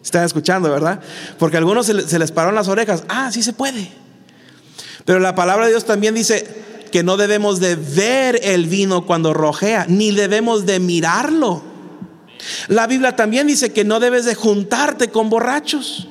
Están 0.03 0.23
escuchando, 0.23 0.69
¿verdad? 0.69 0.99
Porque 1.39 1.57
a 1.57 1.59
algunos 1.59 1.87
se, 1.87 2.07
se 2.07 2.19
les 2.19 2.31
pararon 2.31 2.55
las 2.55 2.67
orejas. 2.67 3.03
Ah, 3.07 3.31
sí 3.31 3.41
se 3.41 3.53
puede. 3.53 3.89
Pero 5.05 5.19
la 5.19 5.33
palabra 5.33 5.65
de 5.65 5.71
Dios 5.71 5.85
también 5.85 6.13
dice 6.13 6.47
que 6.91 7.03
no 7.03 7.17
debemos 7.17 7.59
de 7.59 7.75
ver 7.75 8.39
el 8.43 8.65
vino 8.67 9.05
cuando 9.05 9.33
rojea, 9.33 9.85
ni 9.89 10.11
debemos 10.11 10.65
de 10.65 10.79
mirarlo. 10.79 11.63
La 12.67 12.87
Biblia 12.87 13.15
también 13.15 13.47
dice 13.47 13.73
que 13.73 13.83
no 13.83 13.99
debes 13.99 14.25
de 14.25 14.35
juntarte 14.35 15.09
con 15.09 15.29
borrachos. 15.29 16.07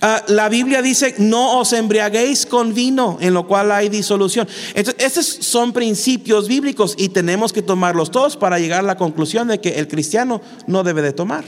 Ah, 0.00 0.22
la 0.28 0.48
Biblia 0.48 0.82
dice, 0.82 1.14
no 1.18 1.58
os 1.58 1.72
embriaguéis 1.72 2.46
con 2.46 2.74
vino, 2.74 3.18
en 3.20 3.34
lo 3.34 3.46
cual 3.46 3.70
hay 3.72 3.88
disolución. 3.88 4.48
Entonces, 4.74 5.04
estos 5.04 5.26
son 5.26 5.72
principios 5.72 6.48
bíblicos 6.48 6.94
y 6.98 7.10
tenemos 7.10 7.52
que 7.52 7.62
tomarlos 7.62 8.10
todos 8.10 8.36
para 8.36 8.58
llegar 8.58 8.80
a 8.80 8.86
la 8.86 8.96
conclusión 8.96 9.48
de 9.48 9.60
que 9.60 9.78
el 9.78 9.88
cristiano 9.88 10.40
no 10.66 10.82
debe 10.82 11.02
de 11.02 11.12
tomar. 11.12 11.44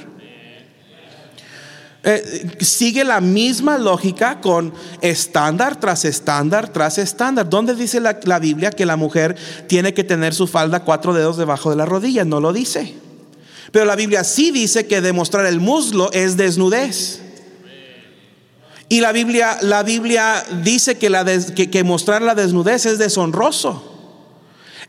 Eh, 2.05 2.57
sigue 2.61 3.05
la 3.05 3.21
misma 3.21 3.79
lógica 3.79 4.41
con 4.41 4.73
estándar 5.01 5.79
tras 5.79 6.05
estándar 6.05 6.73
tras 6.73 6.99
estándar. 6.99 7.49
¿Dónde 7.49 7.77
dice 7.77 8.01
la, 8.01 8.19
la 8.25 8.41
Biblia 8.41 8.71
que 8.71 8.85
la 8.87 8.97
mujer 8.97 9.37
tiene 9.69 9.95
que 9.95 10.03
tener 10.03 10.35
su 10.35 10.49
falda 10.49 10.81
cuatro 10.81 11.15
dedos 11.15 11.37
debajo 11.37 11.71
de 11.71 11.77
la 11.77 11.87
rodilla? 11.87 12.25
No 12.25 12.41
lo 12.41 12.53
dice. 12.53 12.95
Pero 13.71 13.85
la 13.85 13.95
Biblia 13.95 14.25
sí 14.25 14.51
dice 14.51 14.87
que 14.87 15.01
demostrar 15.01 15.47
el 15.47 15.61
muslo 15.61 16.11
es 16.13 16.37
desnudez. 16.37 17.22
Y 18.93 19.01
la 19.01 19.11
Biblia, 19.13 19.57
la 19.63 19.83
Biblia 19.83 20.45
dice 20.63 20.99
que, 20.99 21.09
la 21.09 21.25
que, 21.25 21.83
mostrar 21.83 22.21
la 22.21 22.35
desnudez 22.35 22.85
es 22.85 22.99
deshonroso. 22.99 23.83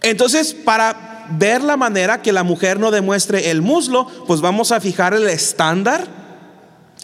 Entonces, 0.01 0.53
para 0.53 1.25
ver 1.31 1.63
la 1.63 1.77
manera 1.77 2.21
que 2.21 2.33
la 2.33 2.43
mujer 2.43 2.81
no 2.81 2.91
demuestre 2.91 3.49
el 3.49 3.61
muslo, 3.61 4.05
pues 4.27 4.41
vamos 4.41 4.73
a 4.73 4.81
fijar 4.81 5.13
el 5.13 5.29
estándar 5.29 6.05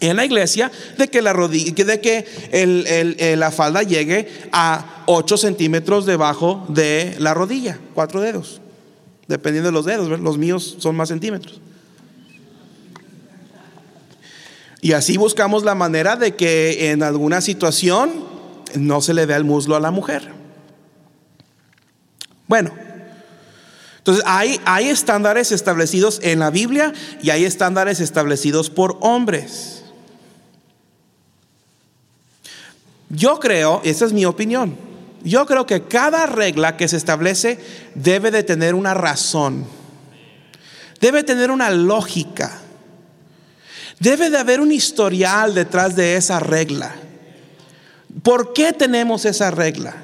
en 0.01 0.17
la 0.17 0.25
iglesia 0.25 0.73
de 0.97 1.07
que 1.07 1.21
la 1.21 1.31
rodilla, 1.31 1.85
de 1.85 2.01
que 2.01 3.35
la 3.37 3.51
falda 3.51 3.81
llegue 3.81 4.27
a 4.51 5.03
8 5.05 5.37
centímetros 5.37 6.05
debajo 6.05 6.65
de 6.67 7.15
la 7.17 7.33
rodilla, 7.33 7.79
cuatro 7.93 8.19
dedos, 8.19 8.59
dependiendo 9.25 9.69
de 9.69 9.73
los 9.73 9.85
dedos, 9.85 10.19
los 10.19 10.37
míos 10.37 10.75
son 10.79 10.97
más 10.97 11.07
centímetros. 11.07 11.61
Y 14.81 14.93
así 14.93 15.17
buscamos 15.17 15.63
la 15.63 15.75
manera 15.75 16.15
de 16.15 16.35
que 16.35 16.91
en 16.91 17.03
alguna 17.03 17.41
situación 17.41 18.23
no 18.75 19.01
se 19.01 19.13
le 19.13 19.25
vea 19.25 19.37
el 19.37 19.43
muslo 19.43 19.75
a 19.75 19.79
la 19.79 19.91
mujer. 19.91 20.31
Bueno, 22.47 22.71
entonces 23.97 24.23
hay, 24.25 24.59
hay 24.65 24.89
estándares 24.89 25.51
establecidos 25.51 26.19
en 26.23 26.39
la 26.39 26.49
Biblia 26.49 26.93
y 27.21 27.29
hay 27.29 27.45
estándares 27.45 27.99
establecidos 27.99 28.69
por 28.69 28.97
hombres. 29.01 29.83
Yo 33.09 33.39
creo, 33.39 33.81
esa 33.83 34.05
es 34.05 34.13
mi 34.13 34.25
opinión, 34.25 34.77
yo 35.23 35.45
creo 35.45 35.65
que 35.65 35.83
cada 35.83 36.25
regla 36.25 36.77
que 36.77 36.87
se 36.87 36.97
establece 36.97 37.59
debe 37.95 38.31
de 38.31 38.43
tener 38.43 38.75
una 38.75 38.93
razón, 38.93 39.65
debe 41.01 41.23
tener 41.23 41.51
una 41.51 41.69
lógica. 41.69 42.61
Debe 43.99 44.29
de 44.29 44.37
haber 44.37 44.61
un 44.61 44.71
historial 44.71 45.53
detrás 45.53 45.95
de 45.95 46.15
esa 46.15 46.39
regla. 46.39 46.95
¿Por 48.23 48.53
qué 48.53 48.73
tenemos 48.73 49.25
esa 49.25 49.51
regla? 49.51 49.95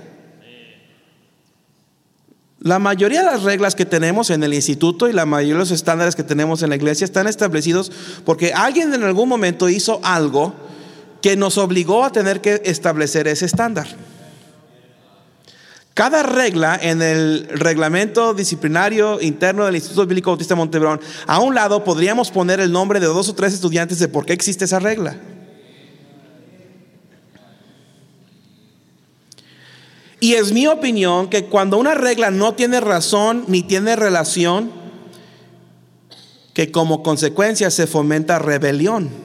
La 2.59 2.79
mayoría 2.79 3.19
de 3.19 3.27
las 3.27 3.43
reglas 3.43 3.75
que 3.75 3.85
tenemos 3.85 4.31
en 4.31 4.43
el 4.43 4.53
instituto 4.53 5.07
y 5.07 5.13
la 5.13 5.25
mayoría 5.25 5.53
de 5.53 5.59
los 5.59 5.71
estándares 5.71 6.15
que 6.15 6.23
tenemos 6.23 6.63
en 6.63 6.69
la 6.69 6.75
iglesia 6.75 7.05
están 7.05 7.27
establecidos 7.27 7.91
porque 8.25 8.53
alguien 8.53 8.93
en 8.93 9.03
algún 9.03 9.29
momento 9.29 9.69
hizo 9.69 9.99
algo 10.03 10.55
que 11.21 11.37
nos 11.37 11.57
obligó 11.57 12.03
a 12.03 12.11
tener 12.11 12.41
que 12.41 12.61
establecer 12.65 13.27
ese 13.27 13.45
estándar. 13.45 13.87
Cada 15.95 16.23
regla 16.23 16.77
en 16.81 17.01
el 17.01 17.47
reglamento 17.47 18.33
disciplinario 18.33 19.21
interno 19.21 19.65
del 19.65 19.75
Instituto 19.75 20.05
Bíblico 20.05 20.29
Bautista 20.29 20.53
Montebrón, 20.53 20.99
a 21.25 21.39
un 21.39 21.55
lado 21.55 21.85
podríamos 21.85 22.31
poner 22.31 22.59
el 22.59 22.69
nombre 22.69 22.99
de 22.99 23.05
dos 23.05 23.29
o 23.29 23.33
tres 23.33 23.53
estudiantes 23.53 23.97
de 23.99 24.09
por 24.09 24.25
qué 24.25 24.33
existe 24.33 24.65
esa 24.65 24.79
regla. 24.79 25.15
Y 30.19 30.33
es 30.33 30.51
mi 30.51 30.67
opinión 30.67 31.29
que 31.29 31.45
cuando 31.45 31.77
una 31.77 31.95
regla 31.95 32.29
no 32.29 32.55
tiene 32.55 32.81
razón 32.81 33.45
ni 33.47 33.63
tiene 33.63 33.95
relación, 33.95 34.73
que 36.53 36.73
como 36.73 37.03
consecuencia 37.03 37.71
se 37.71 37.87
fomenta 37.87 38.37
rebelión. 38.37 39.24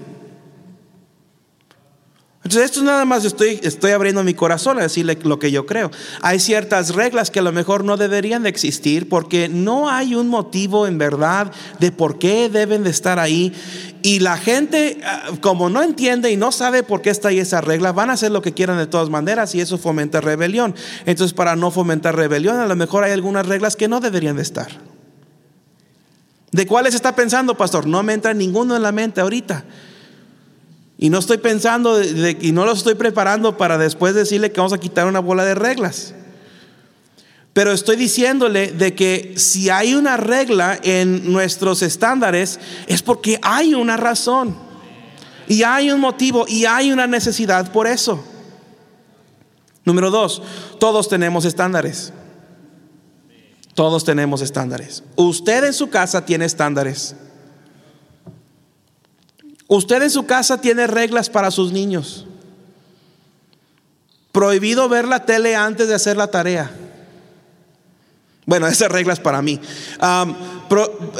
Entonces, 2.42 2.70
esto 2.70 2.83
nada 2.83 3.05
más 3.05 3.26
estoy, 3.26 3.61
estoy 3.62 3.90
abriendo 3.90 4.24
mi 4.24 4.33
corazón 4.33 4.79
a 4.79 4.83
decirle 4.83 5.18
lo 5.24 5.38
que 5.38 5.50
yo 5.50 5.66
creo. 5.66 5.90
Hay 6.22 6.40
ciertas 6.40 6.94
reglas 6.94 7.31
que 7.31 7.40
a 7.40 7.42
lo 7.42 7.53
mejor 7.53 7.85
no 7.85 7.98
deberían 7.98 8.44
de 8.44 8.48
existir 8.48 9.11
porque 9.11 9.50
no 9.50 9.90
hay 9.90 10.14
un 10.14 10.29
motivo 10.29 10.87
en 10.87 10.96
verdad 10.96 11.53
de 11.81 11.92
por 11.92 12.18
qué 12.18 12.48
deben 12.48 12.83
de 12.83 12.88
estar 12.88 13.18
ahí. 13.18 13.53
Y 14.03 14.20
la 14.20 14.38
gente, 14.38 15.03
ah, 15.05 15.33
como 15.42 15.68
no 15.68 15.83
entiende 15.83 16.31
y 16.31 16.38
no 16.38 16.50
sabe 16.50 16.83
por 16.83 17.03
qué 17.03 17.11
está 17.11 17.29
ahí 17.29 17.40
esa 17.40 17.61
regla, 17.61 17.92
van 17.92 18.09
a 18.09 18.14
hacer 18.14 18.31
lo 18.33 18.40
que 18.40 18.55
quieran 18.55 18.79
de 18.79 18.87
todas 18.87 19.11
maneras 19.11 19.55
y 19.55 19.61
eso 19.61 19.76
fomenta 19.76 20.22
rebelión. 20.22 20.74
Entonces, 21.05 21.35
para 21.35 21.57
no 21.57 21.70
fomentar 21.70 22.16
rebelión, 22.16 22.59
a 22.59 22.66
lo 22.66 22.74
mejor 22.74 23.05
hay 23.05 23.12
algunas 23.12 23.44
reglas 23.44 23.76
que 23.76 23.87
no 23.87 24.00
deberían 24.00 24.37
de 24.37 24.42
estar. 24.42 24.68
¿De 26.53 26.66
cuáles 26.66 26.94
está 26.94 27.14
pensando, 27.14 27.55
pastor? 27.55 27.87
No 27.87 28.03
me 28.03 28.14
entra 28.14 28.33
ninguno 28.33 28.74
en 28.74 28.83
la 28.83 28.92
mente 28.92 29.20
ahorita. 29.20 29.62
Y 31.02 31.08
no 31.08 31.18
estoy 31.18 31.38
pensando 31.38 31.98
y 32.02 32.52
no 32.52 32.66
lo 32.66 32.72
estoy 32.72 32.94
preparando 32.94 33.56
para 33.56 33.78
después 33.78 34.14
decirle 34.14 34.52
que 34.52 34.60
vamos 34.60 34.74
a 34.74 34.78
quitar 34.78 35.06
una 35.06 35.20
bola 35.20 35.46
de 35.46 35.54
reglas. 35.54 36.12
Pero 37.54 37.72
estoy 37.72 37.96
diciéndole 37.96 38.72
de 38.72 38.94
que 38.94 39.32
si 39.38 39.70
hay 39.70 39.94
una 39.94 40.18
regla 40.18 40.78
en 40.82 41.32
nuestros 41.32 41.80
estándares 41.80 42.60
es 42.86 43.00
porque 43.00 43.38
hay 43.40 43.72
una 43.72 43.96
razón. 43.96 44.54
Y 45.48 45.62
hay 45.62 45.90
un 45.90 46.00
motivo 46.00 46.44
y 46.46 46.66
hay 46.66 46.92
una 46.92 47.06
necesidad 47.06 47.72
por 47.72 47.86
eso. 47.86 48.22
Número 49.86 50.10
dos, 50.10 50.42
todos 50.78 51.08
tenemos 51.08 51.46
estándares. 51.46 52.12
Todos 53.72 54.04
tenemos 54.04 54.42
estándares. 54.42 55.02
Usted 55.16 55.64
en 55.64 55.72
su 55.72 55.88
casa 55.88 56.26
tiene 56.26 56.44
estándares. 56.44 57.16
Usted 59.70 60.02
en 60.02 60.11
su 60.11 60.26
casa 60.26 60.61
tiene 60.61 60.88
reglas 60.88 61.30
para 61.30 61.52
sus 61.52 61.70
niños. 61.70 62.26
Prohibido 64.33 64.88
ver 64.88 65.06
la 65.06 65.24
tele 65.24 65.54
antes 65.54 65.87
de 65.87 65.94
hacer 65.94 66.16
la 66.16 66.26
tarea. 66.26 66.72
Bueno, 68.46 68.66
esas 68.66 68.90
reglas 68.90 69.20
para 69.20 69.42
mí. 69.42 69.61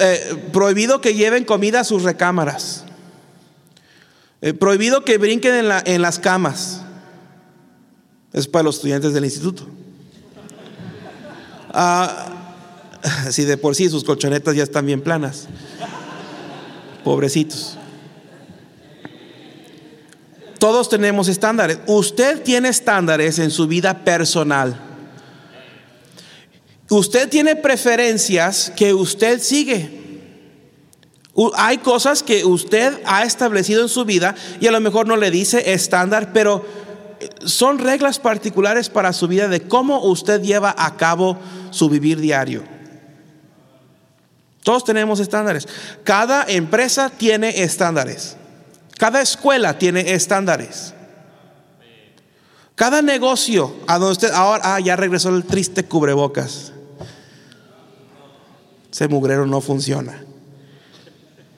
Eh, 0.01 0.49
prohibido 0.53 1.01
que 1.01 1.15
lleven 1.15 1.45
comida 1.45 1.79
a 1.79 1.85
sus 1.85 2.03
recámaras. 2.03 2.87
Eh, 4.43 4.53
prohibido 4.53 5.05
que 5.05 5.17
brinquen 5.17 5.71
en, 5.85 6.03
las 6.03 6.19
camas. 6.19 6.83
Es 8.33 8.49
para 8.49 8.65
los 8.65 8.75
estudiantes 8.77 9.13
del 9.13 9.27
instituto. 9.27 9.69
si 13.31 13.45
de 13.45 13.57
por 13.57 13.77
sí 13.77 13.89
sus 13.89 14.03
colchonetas 14.03 14.57
ya 14.57 14.65
están 14.65 14.87
bien 14.87 15.03
planas. 15.03 15.47
Pobrecitos. 17.05 17.77
Todos 20.61 20.91
tenemos 20.91 21.27
estándares. 21.29 21.79
Usted 21.87 22.43
tiene 22.43 22.69
estándares 22.69 23.39
en 23.39 23.51
su 23.51 23.67
vida 23.67 24.05
personal. 24.05 24.79
Usted 26.91 27.31
tiene 27.31 27.57
preferencias 27.57 28.71
que 28.77 28.93
usted 28.93 29.41
sigue. 29.41 29.99
Hay 31.55 31.79
cosas 31.79 32.23
que 32.23 32.45
usted 32.45 33.01
ha 33.07 33.23
establecido 33.23 33.81
en 33.81 33.89
su 33.89 34.05
vida 34.05 34.35
y 34.61 34.67
a 34.67 34.71
lo 34.71 34.81
mejor 34.81 35.09
no 35.09 35.17
le 35.17 35.31
dice 35.31 35.73
estándar, 35.73 36.35
pero 36.35 36.67
eh, 37.21 37.31
son 37.47 37.79
reglas 37.79 38.19
particulares 38.19 38.91
para 38.91 39.15
su 39.15 39.29
vida 39.29 39.49
de 39.49 39.63
cómo 39.63 40.05
usted 40.05 40.43
lleva 40.43 40.75
a 40.77 40.99
cabo 40.99 41.39
su 41.71 41.89
vivir 41.89 42.21
diario. 42.21 42.65
Todos 44.63 44.85
tenemos 44.85 45.21
estándares. 45.21 45.67
Cada 46.05 46.45
empresa 46.47 47.09
tiene 47.09 47.63
estándares. 47.63 48.37
Cada 49.01 49.23
escuela 49.23 49.79
tiene 49.79 50.13
estándares. 50.13 50.93
Cada 52.75 53.01
negocio, 53.01 53.75
a 53.87 53.95
donde 53.95 54.13
usted, 54.13 54.31
ahora, 54.31 54.75
ah, 54.75 54.79
ya 54.79 54.95
regresó 54.95 55.31
el 55.31 55.45
triste 55.45 55.87
cubrebocas. 55.87 56.75
Ese 58.93 59.09
mugrero 59.09 59.47
no 59.47 59.63
funciona. 59.63 60.23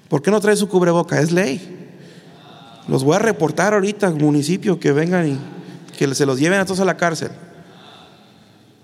¿Por 0.08 0.22
qué 0.22 0.30
no 0.30 0.40
trae 0.40 0.54
su 0.54 0.68
cubreboca? 0.68 1.20
Es 1.20 1.32
ley. 1.32 1.90
Los 2.86 3.02
voy 3.02 3.16
a 3.16 3.18
reportar 3.18 3.74
ahorita 3.74 4.06
al 4.06 4.14
municipio 4.14 4.78
que 4.78 4.92
vengan 4.92 5.28
y 5.28 5.38
que 5.98 6.14
se 6.14 6.24
los 6.24 6.38
lleven 6.38 6.60
a 6.60 6.64
todos 6.64 6.78
a 6.78 6.84
la 6.84 6.96
cárcel. 6.96 7.32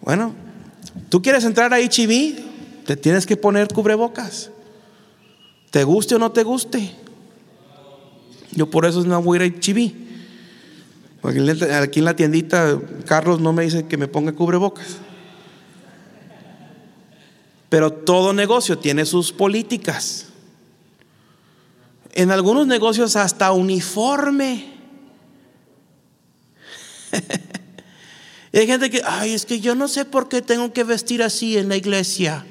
Bueno, 0.00 0.34
tú 1.08 1.22
quieres 1.22 1.44
entrar 1.44 1.72
a 1.72 1.78
HIV, 1.78 2.84
te 2.84 2.96
tienes 2.96 3.24
que 3.24 3.36
poner 3.36 3.68
cubrebocas. 3.68 4.50
Te 5.70 5.84
guste 5.84 6.16
o 6.16 6.18
no 6.18 6.32
te 6.32 6.42
guste. 6.42 7.06
Yo 8.58 8.68
por 8.68 8.84
eso 8.86 9.04
no 9.04 9.22
voy 9.22 9.38
a 9.38 9.46
ir 9.46 9.52
a 9.52 9.56
HIV. 9.56 9.92
Porque 11.20 11.38
aquí 11.74 12.00
en 12.00 12.04
la 12.04 12.16
tiendita, 12.16 12.76
Carlos 13.06 13.38
no 13.38 13.52
me 13.52 13.62
dice 13.62 13.86
que 13.86 13.96
me 13.96 14.08
ponga 14.08 14.32
cubrebocas. 14.32 14.96
Pero 17.68 17.92
todo 17.92 18.32
negocio 18.32 18.76
tiene 18.76 19.06
sus 19.06 19.30
políticas. 19.30 20.26
En 22.14 22.32
algunos 22.32 22.66
negocios 22.66 23.14
hasta 23.14 23.52
uniforme. 23.52 24.72
hay 28.52 28.66
gente 28.66 28.90
que, 28.90 29.02
ay, 29.06 29.34
es 29.34 29.46
que 29.46 29.60
yo 29.60 29.76
no 29.76 29.86
sé 29.86 30.04
por 30.04 30.28
qué 30.28 30.42
tengo 30.42 30.72
que 30.72 30.82
vestir 30.82 31.22
así 31.22 31.56
en 31.58 31.68
la 31.68 31.76
iglesia. 31.76 32.44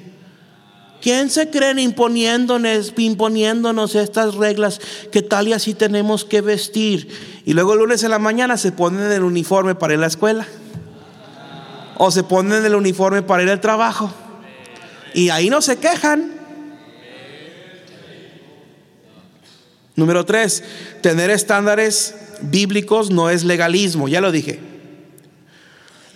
¿Quién 1.00 1.30
se 1.30 1.48
creen 1.48 1.78
imponiéndonos, 1.78 2.92
imponiéndonos 2.96 3.94
estas 3.94 4.34
reglas 4.34 4.80
que 5.12 5.22
tal 5.22 5.48
y 5.48 5.52
así 5.52 5.74
tenemos 5.74 6.24
que 6.24 6.40
vestir? 6.40 7.08
Y 7.44 7.52
luego 7.52 7.74
el 7.74 7.80
lunes 7.80 8.02
en 8.02 8.10
la 8.10 8.18
mañana 8.18 8.56
se 8.56 8.72
ponen 8.72 9.12
el 9.12 9.22
uniforme 9.22 9.74
para 9.74 9.94
ir 9.94 9.98
a 9.98 10.02
la 10.02 10.06
escuela. 10.08 10.46
O 11.96 12.10
se 12.10 12.24
ponen 12.24 12.64
el 12.64 12.74
uniforme 12.74 13.22
para 13.22 13.42
ir 13.44 13.50
al 13.50 13.60
trabajo. 13.60 14.12
Y 15.14 15.30
ahí 15.30 15.50
no 15.50 15.60
se 15.62 15.78
quejan. 15.78 16.32
Número 19.94 20.24
tres, 20.24 20.62
tener 21.00 21.30
estándares 21.30 22.14
bíblicos 22.40 23.10
no 23.10 23.30
es 23.30 23.44
legalismo, 23.44 24.08
ya 24.08 24.20
lo 24.20 24.30
dije. 24.30 24.60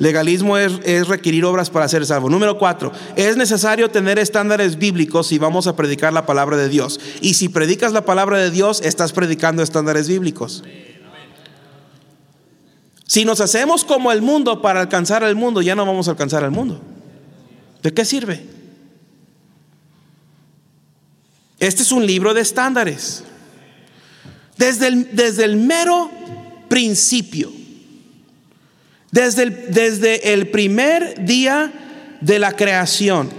Legalismo 0.03 0.59
es, 0.59 1.07
requerir 1.07 1.45
obras 1.45 1.71
para 1.71 1.87
ser 1.87 2.05
salvo. 2.05 2.29
Número 2.29 2.59
cuatro, 2.59 2.91
es 3.15 3.37
necesario 3.37 3.89
tener 3.89 4.19
estándares 4.19 4.77
bíblicos 4.77 5.29
si 5.29 5.39
vamos 5.39 5.69
a 5.69 5.77
predicar 5.77 6.13
la 6.13 6.27
palabra 6.27 6.57
de 6.57 6.69
Dios. 6.69 6.99
Y 7.21 7.35
si 7.35 7.49
predicas 7.49 7.93
la 7.93 8.05
palabra 8.05 8.39
de 8.39 8.51
Dios, 8.51 8.81
estás 8.83 9.13
predicando 9.13 9.63
estándares 9.63 10.09
bíblicos. 10.09 10.65
Si 13.07 13.25
nos 13.25 13.41
hacemos 13.41 13.85
como 13.85 14.11
el 14.11 14.23
mundo 14.23 14.61
para 14.61 14.81
alcanzar 14.81 15.23
al 15.23 15.37
mundo, 15.37 15.63
ya 15.63 15.77
no 15.77 15.87
vamos 15.87 16.09
a 16.09 16.11
alcanzar 16.11 16.43
al 16.43 16.51
mundo. 16.51 16.83
¿De 17.81 17.95
qué 17.95 18.05
sirve? 18.05 18.45
Este 21.61 21.83
es 21.83 21.93
un 21.93 22.05
libro 22.05 22.35
de 22.35 22.41
estándares. 22.41 23.23
Desde 24.57 24.89
el, 24.89 25.15
desde 25.15 25.45
el 25.45 25.59
mero 25.59 26.11
principio 26.69 27.62
desde 29.13 29.43
el, 29.45 29.73
desde 29.73 30.33
el 30.33 30.49
primer 30.49 31.25
día 31.25 31.73
de 32.21 32.39
la 32.39 32.57
creación, 32.57 33.31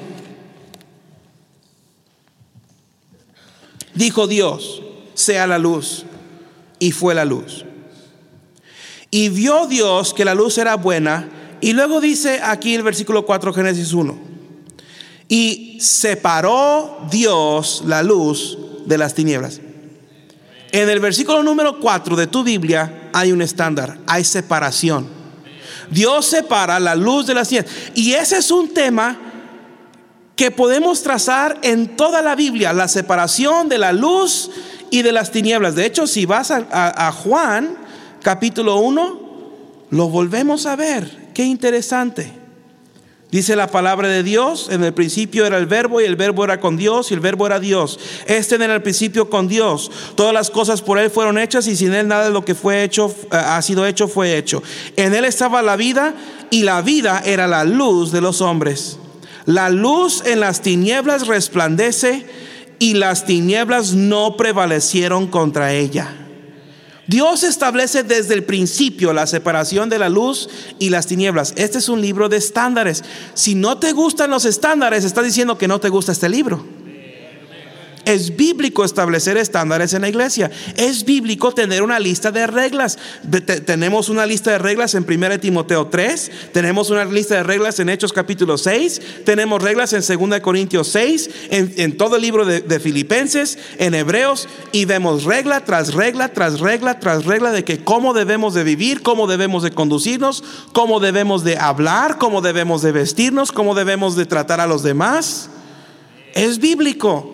dijo 3.96 4.28
Dios, 4.28 4.82
sea 5.16 5.48
la 5.48 5.58
luz, 5.58 6.06
y 6.80 6.92
fue 6.92 7.16
la 7.16 7.26
luz. 7.26 7.66
Y 9.10 9.30
vio 9.30 9.68
Dios 9.68 10.14
que 10.14 10.26
la 10.26 10.36
luz 10.36 10.58
era 10.58 10.76
buena, 10.76 11.30
y 11.60 11.74
luego 11.74 12.00
dice 12.02 12.40
aquí 12.44 12.76
el 12.76 12.84
versículo 12.84 13.26
4, 13.26 13.54
Génesis 13.54 13.94
1, 13.94 14.16
y 15.28 15.80
separó 15.82 17.08
Dios 17.10 17.84
la 17.88 18.04
luz 18.04 18.60
de 18.86 18.98
las 19.00 19.16
tinieblas. 19.16 19.60
En 20.72 20.90
el 20.90 21.00
versículo 21.00 21.42
número 21.42 21.80
4 21.80 22.16
de 22.16 22.28
tu 22.28 22.44
Biblia 22.44 23.10
hay 23.12 23.32
un 23.32 23.42
estándar, 23.42 23.98
hay 24.06 24.24
separación. 24.24 25.23
Dios 25.94 26.26
separa 26.26 26.80
la 26.80 26.96
luz 26.96 27.28
de 27.28 27.34
las 27.34 27.48
tinieblas. 27.48 27.74
Y 27.96 28.14
ese 28.14 28.38
es 28.38 28.52
un 28.52 28.74
tema 28.74 29.18
que 30.36 30.52
podemos 30.52 31.04
trazar 31.04 31.60
en 31.62 31.96
toda 31.96 32.22
la 32.22 32.36
Biblia, 32.36 32.74
la 32.74 32.88
separación 32.88 33.70
de 33.70 33.78
la 33.78 33.94
luz 33.94 34.50
y 34.90 35.02
de 35.02 35.12
las 35.12 35.32
tinieblas. 35.32 35.76
De 35.76 35.86
hecho, 35.86 36.08
si 36.08 36.26
vas 36.26 36.52
a, 36.52 37.12
Juan 37.12 37.78
capítulo 38.22 38.78
1, 38.78 39.20
lo 39.92 40.10
volvemos 40.10 40.66
a 40.66 40.76
ver. 40.76 41.32
Qué 41.34 41.44
interesante. 41.44 42.43
Dice 43.34 43.56
la 43.56 43.66
palabra 43.66 44.10
de 44.10 44.22
Dios, 44.22 44.68
en 44.70 44.84
el 44.84 44.94
principio 44.94 45.48
era 45.48 45.58
el 45.58 45.66
verbo 45.66 46.00
y 46.00 46.04
el 46.04 46.16
verbo 46.16 46.44
era 46.44 46.60
con 46.60 46.78
Dios 46.78 47.10
y 47.10 47.16
el 47.16 47.20
verbo 47.20 47.48
era 47.48 47.60
Dios. 47.60 48.00
Este 48.28 48.54
en 48.54 48.62
el 48.62 48.84
principio 48.84 49.28
con 49.28 49.48
Dios. 49.48 49.90
Todas 50.14 50.36
las 50.36 50.52
cosas 50.52 50.84
por 50.84 51.00
Él 51.00 51.10
fueron 51.10 51.40
hechas 51.40 51.66
y 51.66 51.76
sin 51.76 51.96
Él 51.96 52.08
nada 52.08 52.26
de 52.26 52.30
lo 52.30 52.46
que 52.46 52.54
fue 52.54 52.84
hecho, 52.84 53.12
eh, 53.32 53.36
ha 53.36 53.60
sido 53.64 53.88
hecho 53.88 54.08
fue 54.08 54.38
hecho. 54.38 54.62
En 54.98 55.16
Él 55.16 55.26
estaba 55.26 55.64
la 55.64 55.76
vida 55.78 56.14
y 56.52 56.62
la 56.62 56.84
vida 56.84 57.24
era 57.26 57.48
la 57.48 57.64
luz 57.64 58.12
de 58.12 58.22
los 58.22 58.40
hombres. 58.40 59.00
La 59.46 59.72
luz 59.72 60.22
en 60.28 60.40
las 60.40 60.62
tinieblas 60.62 61.26
resplandece 61.26 62.28
y 62.78 62.94
las 62.94 63.26
tinieblas 63.26 63.94
no 63.94 64.38
prevalecieron 64.38 65.26
contra 65.26 65.74
ella. 65.74 66.23
Dios 67.08 67.44
establece 67.44 68.04
desde 68.04 68.34
el 68.34 68.44
principio 68.44 69.12
la 69.12 69.28
separación 69.28 69.90
de 69.90 70.00
la 70.00 70.10
luz 70.10 70.50
y 70.80 70.90
las 70.90 71.08
tinieblas. 71.08 71.54
Este 71.58 71.80
es 71.80 71.90
un 71.90 72.02
libro 72.02 72.30
de 72.30 72.38
estándares. 72.38 73.04
Si 73.34 73.56
no 73.56 73.78
te 73.78 73.92
gustan 73.92 74.30
los 74.30 74.46
estándares, 74.46 75.04
está 75.04 75.22
diciendo 75.22 75.58
que 75.58 75.68
no 75.68 75.80
te 75.80 75.90
gusta 75.90 76.14
este 76.14 76.30
libro. 76.30 76.66
Es 78.06 78.36
bíblico 78.36 78.84
establecer 78.84 79.38
estándares 79.38 79.94
en 79.94 80.02
la 80.02 80.10
iglesia. 80.10 80.52
Es 80.76 81.06
bíblico 81.06 81.54
tener 81.54 81.84
una 81.84 82.00
lista 82.00 82.32
de 82.32 82.48
reglas. 82.48 82.98
tenemos 83.66 84.10
una 84.10 84.26
lista 84.26 84.52
de 84.52 84.58
reglas 84.58 84.94
en 84.96 85.06
1 85.08 85.40
Timoteo 85.40 85.88
3, 85.88 86.32
tenemos 86.52 86.90
una 86.90 87.06
lista 87.06 87.36
de 87.36 87.44
reglas 87.44 87.80
en 87.80 87.90
Hechos 87.90 88.12
capítulo 88.12 88.58
6, 88.58 89.24
tenemos 89.26 89.62
reglas 89.62 89.94
en 89.94 90.02
2 90.02 90.40
Corintios 90.42 90.90
6, 90.90 91.30
en, 91.50 91.98
todo 91.98 92.18
el 92.18 92.22
libro 92.22 92.46
de, 92.46 92.62
de, 92.62 92.80
Filipenses, 92.80 93.58
en 93.78 93.94
Hebreos, 93.96 94.50
y 94.72 94.86
vemos 94.86 95.24
regla 95.24 95.64
tras 95.64 95.94
regla, 95.94 96.30
tras 96.30 96.60
regla, 96.60 97.00
tras 97.00 97.26
regla 97.26 97.52
de 97.52 97.64
que 97.64 97.84
cómo 97.84 98.14
debemos 98.14 98.54
de 98.54 98.64
vivir, 98.64 99.02
cómo 99.02 99.28
debemos 99.28 99.64
de 99.64 99.72
conducirnos, 99.72 100.44
cómo 100.74 101.00
debemos 101.00 101.44
de 101.44 101.58
hablar, 101.58 102.18
cómo 102.18 102.42
debemos 102.42 102.82
de 102.82 102.92
vestirnos, 102.92 103.52
cómo 103.52 103.76
debemos 103.76 104.16
de 104.16 104.26
tratar 104.26 104.60
a 104.60 104.68
los 104.68 104.84
demás. 104.84 105.50
Es 106.34 106.60
bíblico 106.60 107.33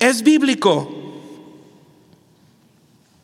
es 0.00 0.22
bíblico. 0.22 1.04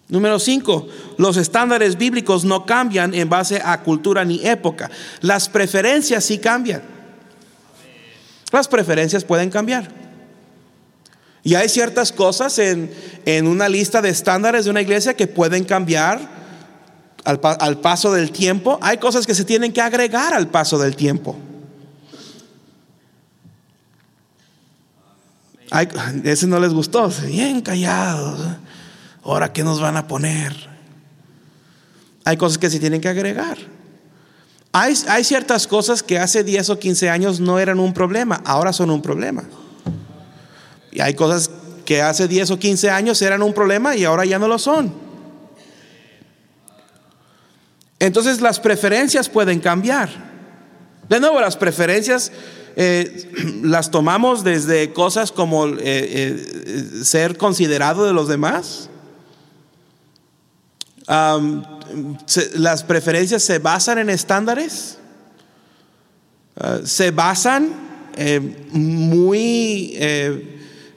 Número 0.09 0.41
5, 0.41 0.89
los 1.19 1.37
estándares 1.37 1.97
bíblicos 1.97 2.45
no 2.45 2.67
cambian 2.67 3.15
en 3.15 3.29
base 3.29 3.63
a 3.65 3.81
cultura 3.83 4.25
ni 4.25 4.45
época. 4.45 4.91
Las 5.21 5.49
preferencias 5.49 6.25
sí 6.25 6.39
cambian. 6.39 6.83
Las 8.51 8.67
preferencias 8.67 9.25
pueden 9.25 9.51
cambiar. 9.51 9.89
Y 11.45 11.55
hay 11.55 11.69
ciertas 11.69 12.11
cosas 12.13 12.59
en, 12.59 12.91
una 13.47 13.69
lista 13.69 14.03
de 14.03 14.11
estándares 14.11 14.65
de 14.65 14.71
una 14.73 14.83
iglesia 14.83 15.15
que 15.15 15.29
pueden 15.29 15.65
cambiar 15.65 16.21
al, 17.25 17.41
al 17.43 17.79
paso 17.79 18.13
del 18.13 18.33
tiempo. 18.33 18.79
Hay 18.83 18.99
cosas 18.99 19.27
que 19.27 19.35
se 19.35 19.45
tienen 19.45 19.73
que 19.73 19.81
agregar 19.81 20.35
al 20.35 20.49
paso 20.49 20.77
del 20.77 20.97
tiempo. 20.97 21.37
Ese 26.25 26.47
no 26.47 26.59
les 26.59 26.73
gustó, 26.73 27.09
bien 27.27 27.61
callados. 27.61 28.41
Ahora, 29.23 29.53
¿qué 29.53 29.63
nos 29.63 29.81
van 29.81 29.97
a 29.97 30.09
poner? 30.09 30.55
Hay 32.25 32.37
cosas 32.37 32.59
que 32.59 32.71
se 32.71 32.81
tienen 32.81 33.01
que 33.01 33.09
agregar. 33.09 33.59
Hay, 34.73 34.95
hay, 35.09 35.25
ciertas 35.25 35.67
cosas 35.67 36.03
que 36.03 36.19
hace 36.19 36.45
10 36.45 36.71
o 36.71 36.79
15 36.79 37.11
años 37.11 37.41
no 37.41 37.59
eran 37.59 37.81
un 37.81 37.93
problema, 37.93 38.41
ahora 38.45 38.73
son 38.73 38.91
un 38.91 39.03
problema. 39.03 39.45
Y 40.93 41.01
hay 41.01 41.15
cosas 41.15 41.51
que 41.85 42.03
hace 42.03 42.29
10 42.29 42.53
o 42.53 42.59
15 42.59 42.91
años 42.91 43.21
eran 43.23 43.43
un 43.43 43.53
problema 43.53 43.97
y 43.97 44.05
ahora 44.05 44.25
ya 44.25 44.39
no 44.39 44.47
lo 44.47 44.59
son. 44.59 44.93
Entonces 47.99 48.41
las 48.41 48.59
preferencias 48.59 49.29
pueden 49.29 49.61
cambiar. 49.61 50.09
De 51.09 51.21
nuevo, 51.21 51.41
las 51.41 51.57
preferencias 51.57 52.31
eh, 52.77 53.61
las 53.63 53.91
tomamos 53.91 54.45
desde 54.45 54.93
cosas 54.93 55.33
como 55.33 55.67
eh, 55.67 55.79
eh, 55.81 57.05
ser 57.05 57.37
considerado 57.37 58.07
de 58.07 58.13
los 58.13 58.29
demás. 58.29 58.89
las 62.55 62.85
preferencias 62.85 63.43
se 63.43 63.59
basan 63.59 63.99
en 63.99 64.11
estándares, 64.11 64.99
ah, 66.57 66.81
se 66.85 67.11
basan 67.11 67.91
muy 68.71 69.97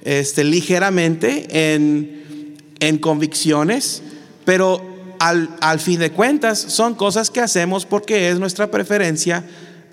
este, 0.04 0.44
ligeramente 0.44 1.74
en, 1.74 2.58
en 2.80 2.98
convicciones, 2.98 4.04
pero 4.46 4.82
al, 5.20 5.50
al 5.62 5.80
fin 5.80 6.00
de 6.00 6.12
cuentas 6.12 6.60
son 6.60 6.96
cosas 6.96 7.30
que 7.30 7.40
hacemos 7.40 7.86
porque 7.86 8.30
es 8.30 8.40
nuestra 8.40 8.70
preferencia 8.70 9.46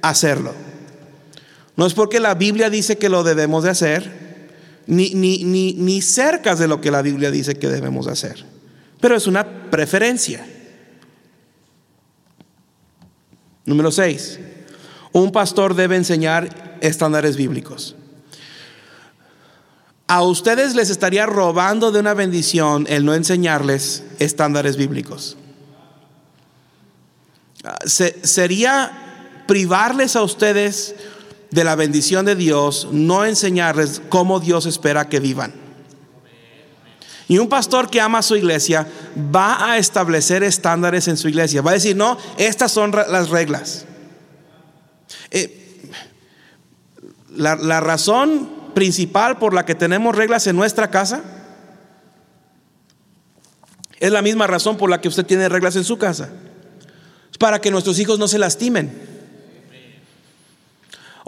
hacerlo. 0.02 0.69
No 1.80 1.86
es 1.86 1.94
porque 1.94 2.20
la 2.20 2.34
Biblia 2.34 2.68
dice 2.68 2.98
que 2.98 3.08
lo 3.08 3.24
debemos 3.24 3.64
de 3.64 3.70
hacer, 3.70 4.50
ni, 4.86 5.14
ni, 5.14 5.44
ni, 5.44 5.72
ni 5.72 6.02
cerca 6.02 6.54
de 6.54 6.68
lo 6.68 6.78
que 6.82 6.90
la 6.90 7.00
Biblia 7.00 7.30
dice 7.30 7.54
que 7.54 7.68
debemos 7.68 8.04
de 8.04 8.12
hacer, 8.12 8.44
pero 9.00 9.16
es 9.16 9.26
una 9.26 9.70
preferencia. 9.70 10.46
Número 13.64 13.90
6. 13.90 14.40
Un 15.12 15.32
pastor 15.32 15.74
debe 15.74 15.96
enseñar 15.96 16.76
estándares 16.82 17.38
bíblicos. 17.38 17.96
A 20.06 20.20
ustedes 20.20 20.74
les 20.74 20.90
estaría 20.90 21.24
robando 21.24 21.92
de 21.92 22.00
una 22.00 22.12
bendición 22.12 22.84
el 22.90 23.06
no 23.06 23.14
enseñarles 23.14 24.04
estándares 24.18 24.76
bíblicos. 24.76 25.38
sería 27.86 29.44
privarles 29.46 30.14
a 30.14 30.22
ustedes 30.22 30.94
de 31.50 31.64
la 31.64 31.74
bendición 31.74 32.26
de 32.26 32.36
Dios 32.36 32.88
no 32.92 33.24
enseñarles 33.24 34.00
cómo 34.08 34.40
Dios 34.40 34.66
espera 34.66 35.08
que 35.08 35.20
vivan. 35.20 35.52
Y 37.28 37.38
un 37.38 37.48
pastor 37.48 37.90
que 37.90 38.00
ama 38.00 38.18
a 38.18 38.22
su 38.22 38.36
iglesia 38.36 38.88
va 39.34 39.70
a 39.70 39.78
establecer 39.78 40.42
estándares 40.42 41.06
en 41.06 41.16
su 41.16 41.28
iglesia. 41.28 41.62
Va 41.62 41.70
a 41.70 41.74
decir, 41.74 41.94
no, 41.94 42.18
estas 42.38 42.72
son 42.72 42.90
las 42.90 43.30
reglas. 43.30 43.84
Eh, 45.30 45.88
la, 47.36 47.54
la 47.54 47.80
razón 47.80 48.50
principal 48.74 49.38
por 49.38 49.54
la 49.54 49.64
que 49.64 49.76
tenemos 49.76 50.16
reglas 50.16 50.48
en 50.48 50.56
nuestra 50.56 50.90
casa 50.90 51.22
es 54.00 54.10
la 54.10 54.22
misma 54.22 54.46
razón 54.46 54.76
por 54.76 54.90
la 54.90 55.00
que 55.00 55.08
usted 55.08 55.26
tiene 55.26 55.48
reglas 55.48 55.76
en 55.76 55.84
su 55.84 55.98
casa. 55.98 56.30
Para 57.38 57.60
que 57.60 57.70
nuestros 57.70 57.98
hijos 57.98 58.18
no 58.18 58.26
se 58.26 58.38
lastimen. 58.38 59.19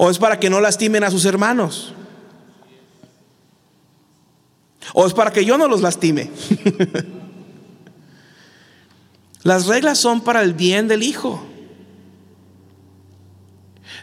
O 0.04 0.10
es 0.10 0.18
para 0.18 0.40
que 0.40 0.50
no 0.50 0.60
lastimen 0.60 1.04
a 1.04 1.12
sus 1.12 1.24
hermanos. 1.26 1.94
O 4.94 5.06
es 5.06 5.12
para 5.12 5.32
que 5.32 5.44
yo 5.44 5.56
no 5.56 5.68
los 5.68 5.80
lastime. 5.80 6.28
Las 9.44 9.66
reglas 9.66 9.98
son 9.98 10.20
para 10.20 10.42
el 10.42 10.54
bien 10.54 10.88
del 10.88 11.04
Hijo. 11.04 11.40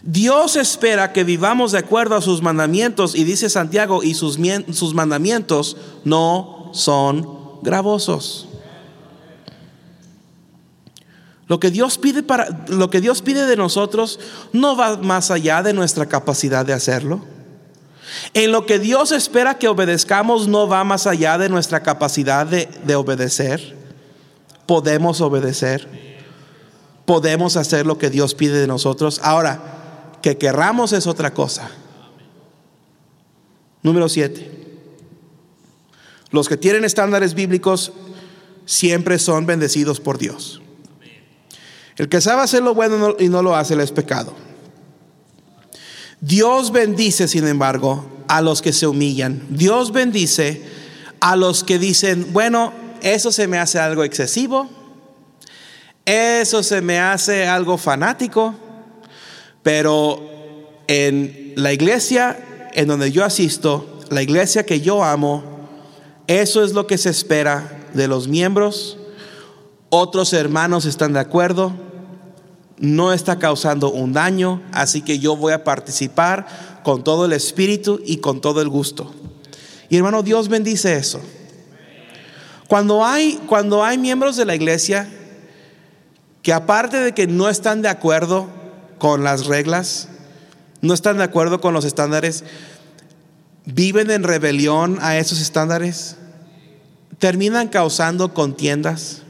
Dios 0.02 0.56
espera 0.56 1.12
que 1.12 1.26
vivamos 1.26 1.74
de 1.74 1.80
acuerdo 1.80 2.16
a 2.16 2.22
sus 2.22 2.42
mandamientos 2.42 3.14
y 3.14 3.26
dice 3.26 3.50
Santiago, 3.50 4.02
y 4.02 4.14
sus, 4.14 4.40
sus 4.72 4.94
mandamientos 4.94 5.76
no 6.06 6.72
son 6.74 7.60
gravosos. 7.62 8.48
Lo 11.50 11.60
que, 11.60 11.72
Dios 11.72 11.98
pide 11.98 12.22
para, 12.22 12.64
lo 12.68 12.92
que 12.92 13.02
Dios 13.02 13.24
pide 13.24 13.48
de 13.48 13.58
nosotros 13.58 14.20
no 14.54 14.78
va 14.78 14.98
más 14.98 15.32
allá 15.32 15.64
de 15.64 15.74
nuestra 15.74 16.06
capacidad 16.06 16.64
de 16.64 16.74
hacerlo. 16.74 17.22
En 18.36 18.52
lo 18.52 18.68
que 18.68 18.78
Dios 18.78 19.12
espera 19.12 19.58
que 19.58 19.68
obedezcamos 19.68 20.48
no 20.48 20.68
va 20.68 20.84
más 20.84 21.08
allá 21.08 21.40
de 21.40 21.50
nuestra 21.50 21.82
capacidad 21.82 22.46
de, 22.46 22.96
obedecer. 22.96 23.76
Podemos 24.68 25.22
obedecer. 25.22 25.88
Podemos 27.06 27.58
hacer 27.58 27.88
lo 27.88 27.98
que 27.98 28.12
Dios 28.12 28.36
pide 28.36 28.60
de 28.62 28.68
nosotros. 28.68 29.20
Ahora, 29.24 30.20
que 30.22 30.38
querramos 30.38 30.94
es 30.94 31.08
otra 31.08 31.34
cosa. 31.34 31.72
Número 33.82 34.08
siete. 34.08 34.52
Los 36.30 36.48
que 36.48 36.58
tienen 36.58 36.86
estándares 36.86 37.34
bíblicos 37.34 37.92
siempre 38.66 39.18
son 39.18 39.48
bendecidos 39.48 40.00
por 40.00 40.20
Dios. 40.20 40.62
El 42.00 42.08
que 42.08 42.22
sabe 42.22 42.42
hacer 42.42 42.64
lo 42.64 42.74
bueno 42.74 43.18
y 43.20 43.28
no 43.28 43.44
lo 43.44 43.58
hace, 43.58 43.80
es 43.84 43.92
pecado. 43.92 44.34
Dios 46.22 46.72
bendice, 46.72 47.28
sin 47.28 47.46
embargo, 47.46 48.06
a 48.30 48.42
los 48.42 48.62
que 48.62 48.72
se 48.72 48.88
humillan. 48.88 49.46
Dios 49.50 49.92
bendice 49.92 50.64
a 51.20 51.36
los 51.36 51.66
que 51.66 51.78
dicen, 51.78 52.32
bueno, 52.32 52.72
eso 53.02 53.34
se 53.34 53.48
me 53.48 53.60
hace 53.60 53.80
algo 53.80 54.06
excesivo, 54.06 54.70
eso 56.06 56.64
se 56.64 56.80
me 56.80 57.00
hace 57.00 57.46
algo 57.46 57.78
fanático, 57.78 58.56
pero 59.62 60.22
en 60.88 61.52
la 61.58 61.74
iglesia 61.74 62.70
en 62.76 62.88
donde 62.88 63.12
yo 63.12 63.26
asisto, 63.26 64.00
la 64.10 64.22
iglesia 64.22 64.66
que 64.66 64.80
yo 64.80 65.04
amo, 65.04 65.44
eso 66.28 66.64
es 66.64 66.72
lo 66.72 66.88
que 66.88 66.98
se 66.98 67.10
espera 67.10 67.90
de 67.94 68.08
los 68.08 68.30
miembros. 68.30 68.98
Otros 69.90 70.32
hermanos 70.32 70.86
están 70.86 71.12
de 71.12 71.20
acuerdo 71.20 71.89
no 72.80 73.12
está 73.14 73.40
causando 73.40 73.92
un 73.92 74.14
daño, 74.14 74.62
así 74.72 75.02
que 75.02 75.20
yo 75.20 75.36
voy 75.36 75.54
a 75.54 75.64
participar 75.64 76.80
con 76.84 77.04
todo 77.04 77.26
el 77.26 77.34
espíritu 77.34 78.02
y 78.06 78.18
con 78.18 78.42
todo 78.42 78.62
el 78.62 78.70
gusto. 78.70 79.14
Y 79.90 79.98
hermano, 79.98 80.24
Dios 80.24 80.48
bendice 80.48 80.96
eso. 80.96 81.20
Cuando 82.68 83.04
hay, 83.04 83.40
cuando 83.48 83.84
hay 83.84 83.98
miembros 83.98 84.38
de 84.38 84.46
la 84.46 84.56
iglesia 84.56 85.10
que 86.42 86.54
aparte 86.54 86.98
de 87.00 87.14
que 87.14 87.28
no 87.28 87.50
están 87.50 87.82
de 87.82 87.90
acuerdo 87.90 88.48
con 88.98 89.24
las 89.24 89.48
reglas, 89.48 90.08
no 90.82 90.94
están 90.94 91.18
de 91.18 91.24
acuerdo 91.24 91.60
con 91.60 91.74
los 91.74 91.84
estándares, 91.84 92.44
viven 93.66 94.10
en 94.12 94.24
rebelión 94.24 95.00
a 95.02 95.18
esos 95.18 95.42
estándares, 95.42 96.16
terminan 97.18 97.68
causando 97.68 98.34
contiendas, 98.34 99.24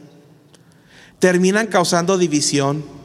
terminan 1.18 1.68
causando 1.68 2.18
división 2.18 2.99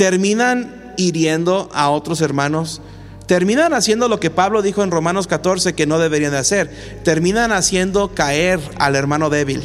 terminan 0.00 0.94
hiriendo 0.96 1.68
a 1.74 1.90
otros 1.90 2.22
hermanos, 2.22 2.80
terminan 3.26 3.74
haciendo 3.74 4.08
lo 4.08 4.18
que 4.18 4.30
Pablo 4.30 4.62
dijo 4.62 4.82
en 4.82 4.90
Romanos 4.90 5.26
14 5.26 5.74
que 5.74 5.86
no 5.86 5.98
deberían 5.98 6.32
de 6.32 6.38
hacer, 6.38 6.70
terminan 7.04 7.52
haciendo 7.52 8.14
caer 8.14 8.60
al 8.78 8.96
hermano 8.96 9.28
débil. 9.28 9.62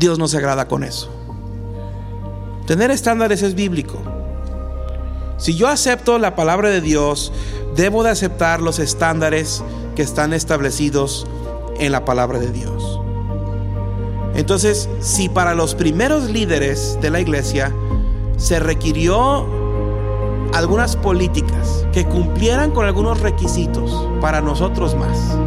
Dios 0.00 0.18
no 0.18 0.26
se 0.26 0.38
agrada 0.38 0.66
con 0.66 0.82
eso. 0.82 1.12
Tener 2.66 2.90
estándares 2.90 3.42
es 3.42 3.54
bíblico. 3.54 4.02
Si 5.38 5.54
yo 5.54 5.68
acepto 5.68 6.18
la 6.18 6.34
palabra 6.34 6.70
de 6.70 6.80
Dios, 6.80 7.32
debo 7.76 8.02
de 8.02 8.10
aceptar 8.10 8.60
los 8.60 8.80
estándares 8.80 9.62
que 9.94 10.02
están 10.02 10.32
establecidos 10.32 11.24
en 11.78 11.92
la 11.92 12.04
palabra 12.04 12.40
de 12.40 12.50
Dios. 12.50 13.00
Entonces, 14.34 14.88
si 14.98 15.28
para 15.28 15.54
los 15.54 15.76
primeros 15.76 16.30
líderes 16.30 16.98
de 17.00 17.10
la 17.10 17.20
iglesia 17.20 17.72
se 18.40 18.58
requirió 18.58 19.46
algunas 20.54 20.96
políticas 20.96 21.86
que 21.92 22.06
cumplieran 22.06 22.70
con 22.70 22.86
algunos 22.86 23.20
requisitos 23.20 24.08
para 24.20 24.40
nosotros 24.40 24.96
más. 24.96 25.38